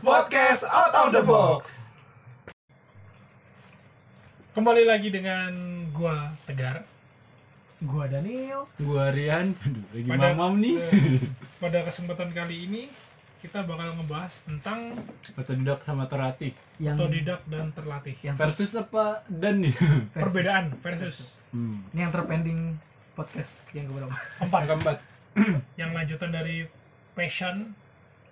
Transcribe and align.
Podcast 0.00 0.64
Out 0.64 0.94
of 0.94 1.08
the 1.10 1.20
Box. 1.20 1.80
Kembali 4.50 4.82
lagi 4.82 5.08
dengan 5.08 5.52
gua 5.90 6.32
Tegar. 6.42 6.82
Gua 7.80 8.04
Daniel. 8.06 8.64
Gua 8.76 9.08
Rian, 9.08 9.52
Aduh, 9.54 9.84
lagi 9.90 10.04
Pada- 10.06 10.32
mamam 10.32 10.52
nih. 10.58 10.76
Eh, 10.78 11.20
Pada 11.56 11.80
kesempatan 11.82 12.28
kali 12.30 12.66
ini 12.66 12.82
kita 13.38 13.64
bakal 13.64 13.92
ngebahas 13.94 14.44
tentang 14.44 14.92
Otodidak 15.34 15.80
sama 15.80 16.04
terlatih. 16.04 16.52
Yang 16.76 16.96
otodidak 16.98 17.40
dan 17.46 17.68
terlatih. 17.70 18.16
yang 18.20 18.36
Versus 18.36 18.72
apa 18.74 19.24
dan 19.26 19.60
nih? 19.60 19.72
versus- 19.72 20.12
Perbedaan 20.12 20.64
versus 20.76 21.18
Hmm. 21.50 21.82
Ini 21.90 22.00
yang 22.00 22.12
terpending 22.14 22.60
podcast 23.12 23.66
yang 23.72 23.84
keberapa? 23.84 24.14
empat 24.38 24.62
Keempat. 24.66 24.96
yang 25.74 25.90
lanjutan 25.90 26.30
dari 26.30 26.62
passion, 27.12 27.74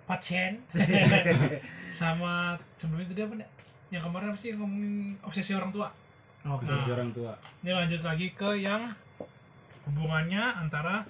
pasien, 0.09 0.57
sama 2.01 2.57
sebelumnya 2.73 3.07
tadi 3.07 3.21
apa 3.21 3.33
nih? 3.37 3.49
Yang 3.89 4.03
kemarin 4.05 4.27
apa 4.27 4.39
sih 4.39 4.51
ngomongin 4.53 4.93
obsesi 5.21 5.51
orang 5.53 5.69
tua? 5.69 5.87
Oke. 6.41 6.65
Versus 6.65 6.87
Nah. 6.87 6.95
orang 6.95 7.09
tua. 7.11 7.31
Ini 7.61 7.71
lanjut 7.71 8.01
lagi 8.01 8.27
ke 8.33 8.49
yang 8.57 8.81
hubungannya 9.85 10.41
antara 10.57 11.05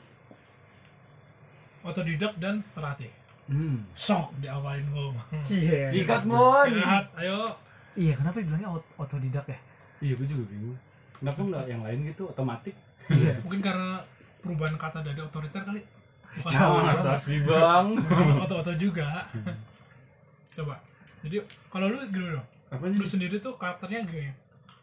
otodidak 1.81 2.35
dan 2.37 2.59
terlatih. 2.75 3.11
Hmm. 3.47 3.81
Sok 3.95 4.35
diawalin 4.37 4.85
ngomong. 4.91 5.17
Iya. 5.41 5.89
Sikat 5.89 6.23
mon. 6.23 6.67
Lihat, 6.69 7.05
ayo. 7.17 7.47
Iya, 7.95 8.13
kenapa 8.13 8.37
bilangnya 8.39 8.69
ot- 8.69 8.93
otodidak 8.95 9.45
ya? 9.47 9.59
Iya, 9.99 10.13
gua 10.15 10.27
juga 10.27 10.43
bingung. 10.45 10.77
Kenapa 11.17 11.39
nggak 11.41 11.65
yang 11.67 11.81
lain 11.81 11.99
gitu 12.05 12.23
otomatik? 12.27 12.75
Iya. 13.09 13.41
Mungkin 13.41 13.59
karena 13.59 13.99
perubahan 14.39 14.75
kata 14.75 15.01
dari 15.01 15.19
otoriter 15.19 15.63
kali. 15.63 15.81
Jauh. 16.37 16.85
Masa 16.85 17.17
sih 17.17 17.41
bang? 17.41 17.97
Oto-oto 18.39 18.73
juga. 18.75 19.25
Coba. 20.49 20.77
Jadi 21.25 21.41
kalau 21.67 21.89
lu 21.89 21.97
gimana 22.07 22.39
dong? 22.39 22.47
Apa 22.69 22.85
Lu 22.85 23.03
sendiri 23.03 23.39
tuh 23.39 23.57
karakternya 23.57 24.05
gimana? 24.05 24.33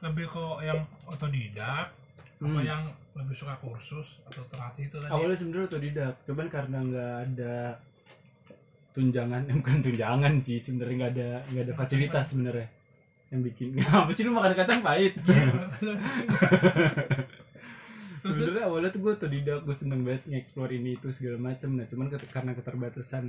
Lebih 0.02 0.26
ke 0.26 0.42
yang 0.60 0.82
otodidak, 1.06 1.88
apa 2.36 2.44
Hmm. 2.44 2.60
yang 2.60 2.82
lebih 3.16 3.32
suka 3.32 3.56
kursus 3.56 4.20
atau 4.28 4.44
terlatih 4.52 4.90
itu 4.90 4.96
tadi? 5.00 5.08
Awalnya 5.08 5.36
sebenarnya 5.38 5.66
otodidak, 5.72 6.14
cuman 6.26 6.46
karena 6.50 6.78
nggak 6.84 7.14
ada 7.24 7.56
tunjangan, 8.92 9.40
eh, 9.48 9.56
bukan 9.60 9.78
tunjangan 9.80 10.32
sih 10.40 10.58
sebenarnya 10.58 10.94
nggak 10.98 11.12
ada 11.16 11.28
nggak 11.48 11.64
ada 11.64 11.74
fasilitas 11.74 12.24
sebenarnya 12.28 12.68
yang 13.26 13.42
bikin 13.42 13.74
apa 13.90 14.10
sih 14.14 14.22
lu 14.22 14.30
makan 14.32 14.54
kacang 14.54 14.80
pahit 14.80 15.18
Iya. 15.18 15.50
sebenarnya 18.26 18.62
awalnya 18.64 18.90
tuh 18.90 19.00
gue 19.00 19.12
otodidak 19.14 19.58
gue 19.62 19.74
seneng 19.74 20.00
banget 20.02 20.22
nge-explore 20.26 20.72
ini 20.72 20.90
itu 20.94 21.08
segala 21.10 21.38
macem 21.40 21.70
nah 21.72 21.86
cuman 21.86 22.06
karena 22.10 22.52
keterbatasan 22.52 23.24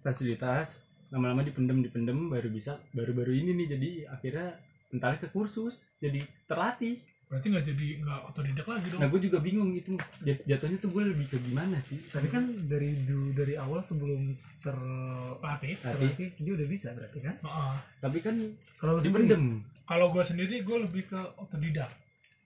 fasilitas 0.00 0.80
lama-lama 1.08 1.44
dipendem 1.44 1.78
dipendem 1.80 2.18
baru 2.26 2.48
bisa 2.48 2.80
baru-baru 2.90 3.36
ini 3.36 3.52
nih 3.54 3.66
jadi 3.70 3.90
akhirnya 4.10 4.48
entar 4.90 5.16
ke 5.16 5.28
kursus 5.28 5.88
jadi 5.98 6.20
terlatih 6.46 6.96
Berarti 7.32 7.48
nggak 7.48 7.64
jadi 7.64 7.86
nggak 8.04 8.20
otodidak 8.28 8.66
lagi 8.68 8.86
dong? 8.92 9.00
nah 9.00 9.08
gue 9.08 9.20
juga 9.24 9.40
bingung 9.40 9.72
itu 9.72 9.96
jat- 10.20 10.44
jatuhnya 10.44 10.76
tuh 10.76 10.92
gue 10.92 11.02
lebih 11.08 11.24
ke 11.26 11.40
gimana 11.40 11.80
sih 11.80 11.96
Tapi 12.12 12.28
kan 12.28 12.44
dari 12.68 12.92
du, 13.08 13.32
dari 13.32 13.56
awal 13.56 13.80
sebelum 13.80 14.36
ter 14.60 14.76
Pelatih. 15.40 15.80
terlatih 15.80 16.28
dia 16.36 16.52
udah 16.52 16.68
bisa 16.68 16.92
berarti 16.92 17.24
kan? 17.24 17.40
Heeh. 17.40 17.74
tapi 18.04 18.18
kan 18.20 18.36
Kalau 18.76 19.00
dipendem 19.00 19.64
Kalau 19.82 20.12
gue 20.12 20.20
sendiri 20.22 20.60
gue 20.60 20.76
lebih 20.78 21.08
ke 21.08 21.16
otodidak. 21.40 21.88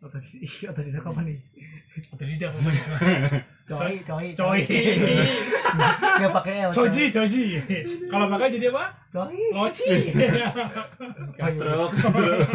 Otodidak, 0.05 0.45
ih, 0.45 0.55
otodidak 0.71 1.05
apa 1.05 1.21
nih? 1.25 1.39
Otodidak 2.13 2.51
pokoknya. 2.53 2.83
Coy, 3.67 3.99
coy, 4.07 4.31
Coy. 4.39 4.63
Nggak 6.23 6.33
pakai 6.39 6.55
L. 6.69 6.71
Coji, 6.71 7.11
coji. 7.11 7.59
Kalau 8.07 8.31
pakai 8.31 8.55
jadi 8.55 8.71
apa? 8.71 8.95
Coy. 9.11 9.35
Loci. 9.51 10.15
katrok 11.35 11.91
katrok 11.99 12.47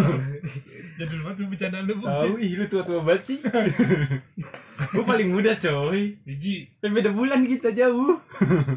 Jadi 0.95 1.11
lu 1.11 1.21
banget 1.27 1.51
bercandaan 1.51 1.83
lu. 1.83 1.99
Bu. 1.99 2.07
tahu 2.07 2.33
ih 2.39 2.51
lu 2.55 2.66
tua 2.71 2.88
tua 2.88 3.03
banget 3.03 3.27
sih 3.27 3.38
gue 4.91 5.03
paling 5.05 5.29
muda 5.35 5.53
coy 5.59 6.16
Biji. 6.25 6.79
tapi 6.81 6.91
beda 6.95 7.11
bulan 7.13 7.43
kita 7.45 7.75
jauh 7.75 8.17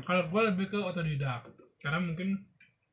Kalau 0.02 0.24
gue 0.26 0.42
lebih 0.50 0.66
ke 0.74 0.78
otodidak. 0.82 1.46
Karena 1.78 2.02
mungkin 2.02 2.42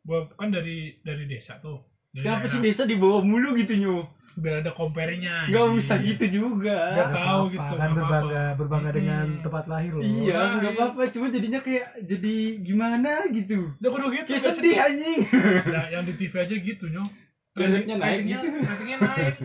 gue 0.06 0.20
kan 0.38 0.54
dari 0.54 1.02
dari 1.02 1.26
desa 1.26 1.58
tuh. 1.58 1.91
Dari 2.12 2.24
Kenapa 2.24 2.44
sih 2.46 2.60
desa 2.60 2.84
dibawa 2.84 3.20
mulu 3.22 3.56
gitu 3.56 3.72
nyu? 3.74 3.96
Biar 4.34 4.60
ada 4.60 4.72
compare-nya. 4.72 5.48
Nggak 5.48 5.64
Jadi, 5.66 5.78
usah 5.78 5.98
gitu 6.02 6.26
juga. 6.30 6.76
tahu 6.96 7.12
apa-apa, 7.12 7.44
gitu, 7.50 7.74
Kan 7.74 7.90
berbangga, 7.90 8.16
apa-apa. 8.42 8.58
berbangga 8.58 8.92
dengan 8.92 9.26
Hmm. 9.30 9.42
tempat 9.42 9.64
lahir 9.66 9.92
loh. 9.94 10.02
Iya, 10.02 10.34
Nah, 10.34 10.50
nggak 10.58 10.72
iya. 10.72 10.78
apa-apa. 10.78 11.02
Cuma 11.10 11.28
jadinya 11.28 11.60
kayak 11.60 11.88
jadi 12.02 12.36
gimana 12.60 13.12
gitu. 13.30 13.60
Udah 13.78 13.90
kudu 13.90 14.08
gitu. 14.14 14.28
Kayak 14.30 14.44
sedih 14.50 14.78
anjing. 14.78 15.20
Nah, 15.68 15.86
yang 15.90 16.04
di 16.04 16.14
TV 16.16 16.34
aja 16.38 16.56
gitu 16.58 16.86
nyo. 16.90 17.04
Ratingnya 17.52 17.96
naik 17.98 18.12
Ratingnya- 18.18 18.40
gitu. 18.42 18.58
Ratingnya 18.62 18.98
naik. 19.02 19.36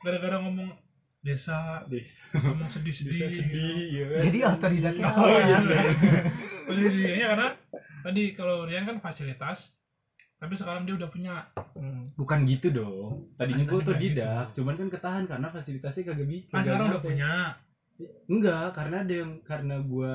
Gara-gara 0.00 0.36
ngomong 0.40 0.68
desa, 1.20 1.58
Desa 1.86 2.22
ngomong 2.36 2.66
sedih-sedih. 2.68 3.14
desa 3.14 3.30
sedih 3.36 3.78
ya 3.88 4.04
kan. 4.08 4.20
Jadi 4.20 4.38
otodidaknya 4.44 5.06
Oh 5.12 5.26
iya. 5.30 5.56
apa? 5.56 5.74
Sedihnya 6.68 7.26
karena 7.28 7.48
tadi 8.02 8.22
kalau 8.32 8.56
Rian 8.64 8.82
kan 8.84 8.98
fasilitas, 8.98 9.70
tapi 10.42 10.58
sekarang 10.58 10.82
dia 10.82 10.98
udah 10.98 11.06
punya. 11.06 11.46
Hmm. 11.78 12.10
Bukan 12.18 12.42
gitu 12.50 12.74
dong. 12.74 13.30
Tadinya 13.38 13.62
gue 13.62 13.78
tadi 13.78 13.86
otodidak, 13.94 14.50
nggak 14.50 14.56
cuman 14.58 14.74
kan 14.74 14.88
ketahan 14.90 15.24
karena 15.30 15.46
fasilitasnya 15.54 16.02
kagak 16.02 16.26
bikin. 16.26 16.50
Kan 16.50 16.62
sekarang 16.66 16.86
udah 16.90 17.02
punya. 17.02 17.32
Enggak, 18.26 18.66
karena 18.74 18.96
ada 19.06 19.14
yang 19.14 19.32
karena 19.46 19.78
gue 19.78 20.14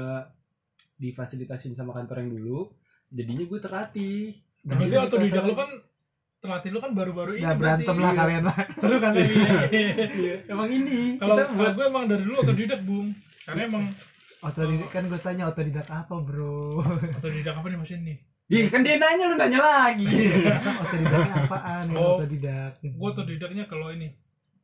difasilitasin 1.00 1.80
sama 1.80 1.96
kantor 1.96 2.28
yang 2.28 2.32
dulu, 2.36 2.60
jadinya 3.08 3.48
gue 3.48 3.60
terlatih. 3.64 4.36
Nah, 4.68 4.76
Berarti 4.76 4.92
jadi 4.92 5.06
otodidak 5.08 5.32
kasar- 5.32 5.48
lu 5.48 5.56
kan 5.56 5.70
terlatih 6.38 6.70
lu 6.76 6.80
kan 6.84 6.92
baru-baru 6.92 7.32
ini. 7.40 7.44
Berarti. 7.48 7.60
berantem 7.88 7.98
lah 8.04 8.12
kalian 8.12 8.44
lah. 8.44 8.58
Seru 8.84 8.98
kan 9.00 9.12
tapi. 9.16 9.34
Iya, 10.12 10.36
emang 10.52 10.68
ini. 10.68 11.16
Kalau 11.16 11.36
buat 11.56 11.72
gue 11.72 11.86
emang 11.88 12.04
dari 12.12 12.24
dulu 12.28 12.36
otodidak, 12.44 12.84
Bung. 12.84 13.16
Karena 13.48 13.64
emang 13.64 13.86
Otodidak 14.38 14.92
kan 14.94 15.04
gue 15.08 15.20
tanya 15.24 15.50
otodidak 15.50 15.88
apa 15.90 16.14
bro? 16.20 16.84
otodidak 17.18 17.58
apa 17.58 17.68
nih 17.74 17.78
maksudnya 17.80 18.14
nih? 18.14 18.18
Ih, 18.48 18.72
kan 18.72 18.80
dia 18.80 18.96
nanya 18.96 19.28
lu 19.28 19.36
nanya 19.36 19.60
lagi. 19.60 20.08
Otodidaknya 20.82 21.36
apaan 21.44 21.86
Oh. 21.92 22.16
otodidak? 22.16 22.80
Gue 22.80 23.10
otodidaknya 23.12 23.64
kalau 23.66 23.92
ini 23.92 24.16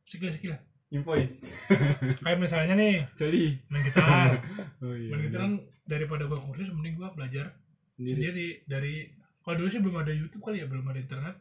skill-skill. 0.04 0.56
Invoice. 0.90 1.52
Kayak 2.24 2.40
misalnya 2.40 2.74
nih 2.74 3.04
Coli. 3.14 3.60
main 3.68 3.82
gitar. 3.82 4.40
Oh 4.80 4.94
iya. 4.94 5.10
main 5.10 5.22
gitar 5.26 5.40
kan 5.42 5.54
daripada 5.84 6.24
gue 6.24 6.40
kursus 6.40 6.70
mending 6.70 6.96
gue 6.96 7.10
belajar 7.12 7.52
sendiri. 7.90 8.16
sendiri 8.24 8.48
dari 8.64 8.94
kalau 9.42 9.56
dulu 9.58 9.68
sih 9.68 9.80
belum 9.80 9.98
ada 9.98 10.12
YouTube 10.12 10.44
kali 10.44 10.58
ya 10.58 10.68
belum 10.68 10.86
ada 10.86 11.00
internet 11.00 11.36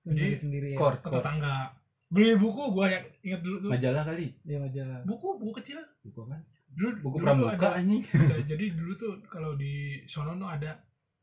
Sendiri 0.00 0.32
Jadi, 0.32 0.36
sendiri 0.38 0.68
ya. 0.72 0.78
Tetangga 0.96 1.54
beli 2.06 2.32
buku 2.34 2.62
gue 2.70 2.86
yang 2.86 3.04
ingat 3.22 3.40
dulu 3.42 3.56
tuh 3.58 3.68
Majalah 3.68 4.02
kali. 4.02 4.26
Dia 4.40 4.58
majalah. 4.58 5.00
buku 5.02 5.28
buku 5.36 5.52
kecil 5.56 5.76
Buku 6.00 6.24
apa? 6.24 6.40
dulu 6.68 6.88
Buku 7.02 7.16
dulu 7.18 7.24
pramuka 7.26 7.52
ada, 7.52 7.68
anjing. 7.74 8.00
ada- 8.06 8.46
jadi 8.46 8.64
dulu 8.72 8.92
tuh 8.94 9.12
kalau 9.26 9.52
di 9.54 9.74
sono 10.04 10.32
tuh 10.34 10.46
ada 10.46 10.72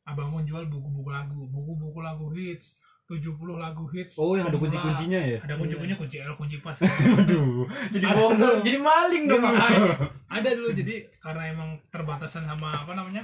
abang 0.03 0.29
mau 0.29 0.41
jual 0.41 0.67
buku-buku 0.67 1.09
lagu 1.09 1.47
buku-buku 1.47 1.99
lagu 1.99 2.27
hits 2.31 2.75
70 3.03 3.35
lagu 3.55 3.83
hits 3.87 4.15
Oh, 4.15 4.33
yang 4.33 4.47
ada 4.47 4.55
kunci-kuncinya 4.55 5.19
ya? 5.19 5.37
ada 5.39 5.53
kunci-kuncinya 5.55 5.97
kunci 5.97 6.17
L 6.19 6.33
kunci 6.33 6.57
pas 6.59 6.75
Waduh, 7.19 7.67
jadi 7.91 8.05
bohong, 8.09 8.63
jadi 8.63 8.77
maling 8.79 9.23
dong. 9.27 9.43
makanya. 9.43 9.95
ada 10.27 10.49
dulu 10.51 10.69
jadi 10.71 10.95
karena 11.17 11.43
emang 11.49 11.69
terbatasan 11.87 12.43
sama 12.43 12.71
apa 12.73 12.91
namanya 12.93 13.23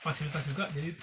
fasilitas 0.00 0.42
juga 0.46 0.66
jadi 0.70 0.94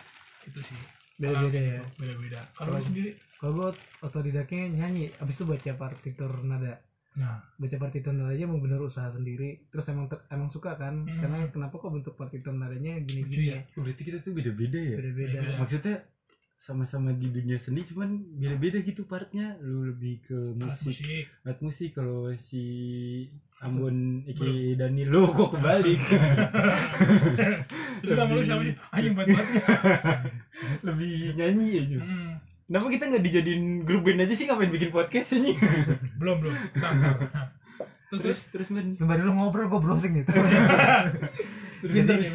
itu 0.43 0.59
sih 0.61 0.79
Beda-beda 1.17 1.57
ya. 1.57 1.81
beda-beda 1.95 2.39
Kalau- 2.53 2.79
sendiri 2.79 3.11
Kalau 3.37 3.53
gue 3.53 3.69
otodidaknya 4.01 4.65
nyanyi, 4.71 5.13
abis 5.15 5.37
itu 5.37 5.45
baca 5.45 5.71
partitur 5.77 6.31
nada. 6.41 6.81
Nah 7.17 7.41
Baca 7.57 7.75
partitur 7.81 8.13
nada 8.13 8.29
aja 8.29 8.45
emang 8.45 8.61
bener 8.61 8.77
usaha 8.77 9.09
sendiri. 9.09 9.65
Terus 9.73 9.89
emang 9.89 10.05
ter- 10.05 10.21
emang 10.29 10.53
suka 10.53 10.77
kan? 10.77 11.01
Hmm. 11.03 11.17
Karena 11.17 11.37
kenapa 11.49 11.81
kok 11.81 11.89
bentuk 11.89 12.13
partitur 12.13 12.53
nadanya 12.53 13.01
gini-gini 13.01 13.57
ya? 13.57 13.57
ya? 13.57 13.73
Oh, 13.73 13.81
Berarti 13.81 14.01
kita 14.05 14.21
tuh 14.21 14.37
beda-beda 14.37 14.77
ya? 14.77 14.95
Beda-beda. 15.01 15.37
Maksudnya 15.57 15.95
sama-sama 16.57 17.13
di 17.13 17.29
dunia 17.29 17.57
seni 17.57 17.85
cuman 17.85 18.17
beda-beda 18.37 18.77
gitu 18.85 19.09
partnya. 19.09 19.57
Lu 19.61 19.89
lebih 19.89 20.21
ke 20.21 20.37
alat 20.61 20.77
musik, 20.77 21.01
musik 21.01 21.25
alat 21.45 21.59
musik 21.61 21.89
kalau 21.97 22.29
si 22.37 22.63
Ambon 23.57 24.21
Iki 24.29 24.77
Dani 24.77 25.01
lu 25.09 25.33
kok 25.33 25.57
kebalik. 25.57 25.97
itu 28.05 28.13
lu 28.13 28.41
sih 28.45 28.73
anjing 28.93 29.15
banget 29.17 29.45
lebih 30.85 31.33
nyanyi 31.33 31.67
aja. 31.81 31.97
hmm. 31.97 32.31
Kenapa 32.67 32.87
kita 32.91 33.03
nggak 33.07 33.23
dijadiin 33.23 33.63
grup 33.87 34.03
band 34.03 34.27
aja 34.27 34.35
sih 34.35 34.43
ngapain 34.43 34.67
bikin 34.67 34.91
podcast 34.91 35.39
ini? 35.39 35.55
belum 36.19 36.43
belum. 36.43 36.55
Nah. 36.83 36.91
terus 38.11 38.19
terus 38.19 38.19
terus 38.27 38.41
terus 38.51 38.67
men. 38.75 38.91
Sembari 38.91 39.23
lu 39.23 39.31
ngobrol 39.31 39.71
gue 39.71 39.79
browsing 39.79 40.19
gitu. 40.19 40.35
pinter 41.79 42.27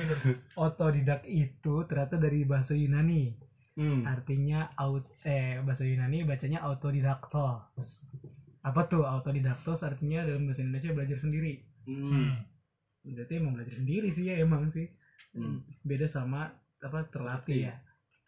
Otodidak 0.56 1.28
itu 1.28 1.84
ternyata 1.84 2.16
dari 2.16 2.48
bahasa 2.48 2.72
Yunani. 2.72 3.36
Hmm. 3.76 4.08
Artinya 4.08 4.72
aut 4.80 5.04
eh 5.28 5.60
bahasa 5.60 5.84
Yunani 5.84 6.24
bacanya 6.24 6.64
autodidaktos. 6.64 8.00
Apa 8.64 8.88
tuh 8.88 9.04
autodidaktos 9.04 9.84
artinya 9.84 10.24
dalam 10.24 10.48
bahasa 10.48 10.64
Indonesia 10.64 10.96
belajar 10.96 11.20
sendiri. 11.20 11.60
Hmm. 11.84 12.40
Berarti 13.04 13.36
emang 13.36 13.52
belajar 13.60 13.76
sendiri 13.76 14.08
sih 14.08 14.32
ya 14.32 14.40
emang 14.40 14.72
sih. 14.72 14.88
Hmm. 15.36 15.60
Beda 15.84 16.08
sama 16.08 16.56
apa 16.80 17.04
terlatih 17.12 17.68
ya. 17.68 17.76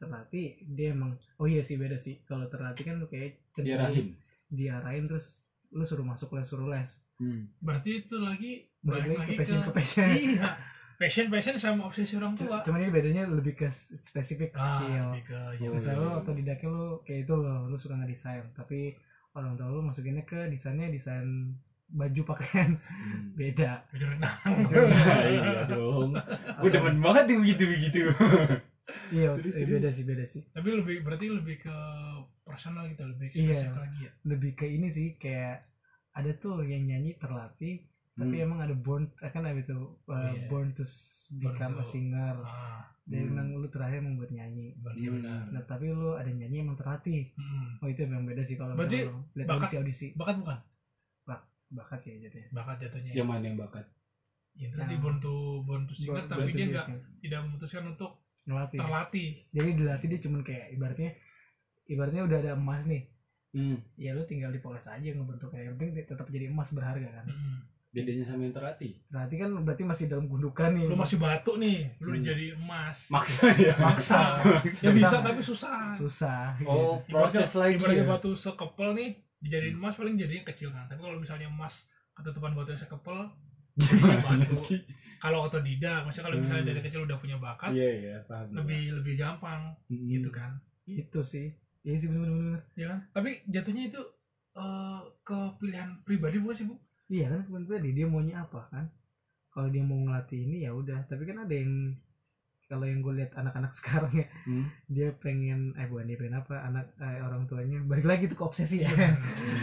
Terlatih 0.04 0.46
dia 0.76 0.92
emang 0.92 1.16
oh 1.40 1.46
iya 1.48 1.64
sih 1.64 1.80
beda 1.80 1.96
sih. 1.96 2.20
Kalau 2.28 2.46
terlatih 2.52 2.84
kan 2.84 3.00
lu 3.00 3.08
kayak 3.08 3.40
cenderung 3.56 3.90
diarahin. 3.90 4.06
diarahin 4.52 5.04
terus 5.08 5.44
lu 5.74 5.82
suruh 5.82 6.06
masuk 6.06 6.36
les 6.36 6.46
suruh 6.46 6.68
les. 6.70 6.88
Hmm. 7.14 7.46
berarti 7.62 8.02
itu 8.02 8.18
lagi 8.18 8.66
balik 8.82 9.22
lagi 9.22 9.38
ke 9.38 9.38
passion 9.38 9.62
ke 9.62 9.70
ke 9.70 9.72
passion. 9.74 10.08
Iya. 10.34 10.48
Passion 10.94 11.26
passion 11.26 11.54
sama 11.58 11.90
obsesi 11.90 12.14
orang 12.14 12.38
tua. 12.38 12.62
cuman 12.62 12.86
ini 12.86 12.90
bedanya 12.94 13.26
lebih 13.26 13.58
ke 13.58 13.66
spesifik 13.70 14.54
ah, 14.54 14.78
skill. 14.78 15.06
lebih 15.10 15.24
ke 15.26 15.40
ya 15.58 15.68
misalnya 15.70 15.98
iya, 15.98 16.06
lu 16.06 16.10
iya. 16.10 16.20
otodidaknya 16.22 16.68
lu 16.70 16.86
kayak 17.02 17.20
itu 17.26 17.34
loh 17.34 17.60
lu 17.66 17.76
suka 17.78 17.94
ngedesain. 17.98 18.46
Tapi 18.54 18.94
orang 19.34 19.58
tua 19.58 19.68
lu 19.74 19.80
masukinnya 19.82 20.22
ke 20.22 20.46
desainnya 20.50 20.90
desain 20.90 21.54
baju 21.90 22.22
pakaian. 22.26 22.78
Hmm. 22.78 23.34
beda. 23.38 23.82
Baju 23.90 24.04
renang. 24.14 24.38
Iya 25.34 25.62
dong. 25.70 26.14
Gue 26.62 26.70
demen 26.70 26.98
banget 27.02 27.24
yang 27.34 27.40
begitu 27.42 27.64
begitu 27.66 27.98
iya 29.10 29.28
Terus, 29.34 29.54
eh, 29.54 29.66
beda 29.66 29.88
sih 29.90 30.04
beda 30.04 30.24
sih. 30.24 30.42
Tapi 30.46 30.68
lebih 30.70 30.96
berarti 31.00 31.26
lebih 31.28 31.56
ke 31.58 31.76
personal 32.40 32.86
gitu 32.86 33.02
lebih 33.02 33.26
Iya. 33.28 33.56
spesifik 33.56 33.76
lagi 33.78 34.00
ya? 34.00 34.10
lebih 34.24 34.50
ke 34.52 34.66
ini 34.66 34.86
sih 34.86 35.16
kayak 35.16 35.64
ada 36.12 36.30
tuh 36.34 36.62
yang 36.62 36.84
nyanyi 36.84 37.16
terlatih 37.16 37.82
tapi 38.12 38.38
Hmm. 38.38 38.46
emang 38.46 38.58
ada 38.60 38.72
born 38.72 39.04
kan 39.12 39.42
ada 39.42 39.52
itu 39.52 39.74
uh, 40.06 40.30
iya. 40.30 40.46
born 40.46 40.70
to 40.70 40.86
become 41.34 41.74
a 41.74 41.80
to- 41.80 41.88
singer. 41.88 42.36
Ah. 42.38 42.86
Dia 43.02 43.20
Hmm. 43.20 43.32
emang 43.32 43.48
lu 43.54 43.66
terakhir 43.66 43.98
emang 43.98 44.16
buat 44.16 44.30
nyanyi. 44.30 44.78
Iya 44.94 45.10
benar. 45.10 45.50
Nah 45.50 45.62
tapi 45.64 45.90
lu 45.90 46.14
ada 46.14 46.28
nyanyi 46.28 46.62
emang 46.62 46.74
terlatih. 46.74 47.34
Hmm. 47.34 47.76
oh 47.76 47.88
itu 47.88 48.00
emang 48.02 48.22
beda 48.22 48.40
sih 48.40 48.54
kalau 48.54 48.72
Berarti 48.72 49.02
lihat 49.34 49.44
bakat- 49.44 49.66
audisi 49.66 49.76
audisi. 49.76 50.06
bakat 50.14 50.36
bukan? 50.38 50.58
Bakat 51.66 51.98
sih 51.98 52.22
jatuhnya 52.22 52.46
bakat 52.52 52.76
jatuhnya. 52.78 53.10
Yang 53.12 53.26
mana 53.26 53.44
yang 53.44 53.58
bakat. 53.58 53.82
Ya, 54.54 54.70
tadi 54.70 54.94
Yang- 54.94 55.02
born 55.02 55.16
to 55.18 55.34
born 55.60 55.82
to 55.82 55.92
singer 55.92 56.14
Born- 56.14 56.30
tapi 56.30 56.38
born 56.38 56.48
to 56.48 56.54
dia 56.54 56.62
a 56.62 56.70
nggak 56.70 56.86
tidak 57.18 57.40
memutuskan 57.42 57.84
untuk 57.88 58.10
ngelatih. 58.44 58.78
Terlatih. 58.78 59.28
Jadi 59.50 59.68
dilatih 59.74 60.06
dia 60.06 60.20
cuman 60.20 60.40
kayak 60.40 60.66
ibaratnya 60.70 61.10
ibaratnya 61.86 62.22
udah 62.22 62.38
ada 62.38 62.52
emas 62.54 62.84
nih. 62.84 63.04
Hmm. 63.50 63.78
ya 63.94 64.10
lu 64.10 64.26
tinggal 64.26 64.50
dipoles 64.50 64.82
aja 64.84 64.98
ngebentuknya 65.06 65.62
yang 65.64 65.78
penting 65.78 66.02
tetap 66.04 66.26
jadi 66.26 66.50
emas 66.50 66.70
berharga 66.70 67.06
kan. 67.12 67.26
Hmm. 67.26 67.62
bedanya 67.88 68.26
sama 68.26 68.42
yang 68.42 68.50
terlatih. 68.52 68.98
Terlatih 69.06 69.36
kan 69.38 69.48
berarti 69.60 69.82
masih 69.84 70.04
dalam 70.08 70.26
gundukan 70.26 70.66
nih. 70.68 70.82
Lu 70.84 70.98
masih 70.98 71.16
batu 71.16 71.54
nih. 71.54 71.94
Lu 71.96 72.10
Hmm. 72.10 72.20
jadi 72.20 72.46
emas. 72.52 73.06
Maksa 73.08 73.54
ya? 73.54 73.78
Maksa. 73.86 74.42
Ya 74.76 74.90
bisa 74.90 75.06
Susah. 75.08 75.20
tapi 75.22 75.40
susah. 75.40 75.78
Susah. 75.94 76.42
Oh 76.64 76.98
proses 77.04 77.46
Ibaratnya- 77.46 77.60
lagi 77.62 77.74
ibaratnya 77.78 78.02
ya? 78.02 78.10
batu 78.10 78.30
sekepel 78.34 78.88
nih 78.92 79.08
dijadiin 79.38 79.76
emas 79.76 79.94
paling 79.94 80.16
jadinya 80.16 80.42
kecil 80.44 80.68
kan. 80.68 80.84
Tapi 80.84 80.98
kalau 80.98 81.16
misalnya 81.16 81.46
emas 81.46 81.86
ketutupan 82.12 82.50
batu 82.58 82.68
yang 82.68 82.82
sekepel 82.82 83.30
gimana 83.76 84.42
batu. 84.42 84.58
sih 84.60 84.82
kalau 85.24 85.48
otodidak 85.48 86.04
maksudnya 86.04 86.26
kalau 86.28 86.36
misalnya 86.36 86.68
Hmm. 86.68 86.70
dari 86.76 86.80
kecil 86.84 87.00
udah 87.08 87.16
punya 87.16 87.36
bakat 87.40 87.72
iya 87.72 87.88
iya 87.96 88.16
paham 88.28 88.52
lebih 88.52 89.00
lebih 89.00 89.14
gampang 89.16 89.72
Hmm. 89.88 90.04
gitu 90.04 90.28
kan? 90.28 90.60
Itu 90.84 91.24
sih. 91.24 91.48
Iya 91.80 91.96
sih 91.96 92.08
bener-bener 92.12 92.60
ya 92.76 92.92
kan? 92.92 92.98
Tapi 93.16 93.40
jatuhnya 93.48 93.88
itu 93.88 94.00
eh, 94.54 95.00
ke 95.24 95.38
pilihan 95.58 96.04
pribadi 96.04 96.36
bukan 96.36 96.56
sih 96.56 96.66
bu? 96.68 96.76
Iya 97.08 97.26
kan 97.32 97.42
tadi 97.64 97.90
dia 97.96 98.04
maunya 98.04 98.44
apa 98.44 98.68
kan? 98.68 98.84
Kalau 99.48 99.72
dia 99.72 99.80
mau 99.80 99.96
ngelatih 99.96 100.44
ini 100.44 100.68
ya 100.68 100.76
udah. 100.76 101.08
Tapi 101.08 101.24
kan 101.24 101.40
ada 101.48 101.54
yang 101.56 101.96
kalau 102.70 102.84
yang 102.88 103.00
gue 103.04 103.12
lihat 103.20 103.32
anak-anak 103.36 103.72
sekarang 103.78 104.12
ya 104.14 104.26
Hmm. 104.44 104.68
dia 104.88 105.08
pengen 105.16 105.72
eh 105.80 105.88
bukan 105.88 106.04
dia 106.04 106.16
pengen 106.20 106.36
apa 106.44 106.60
anak 106.68 106.84
eh, 107.00 107.20
orang 107.24 107.48
tuanya 107.48 107.80
balik 107.80 108.04
lagi 108.04 108.28
tuh 108.28 108.36
ke 108.36 108.44
obsesi. 108.44 108.78
Ya 108.84 108.90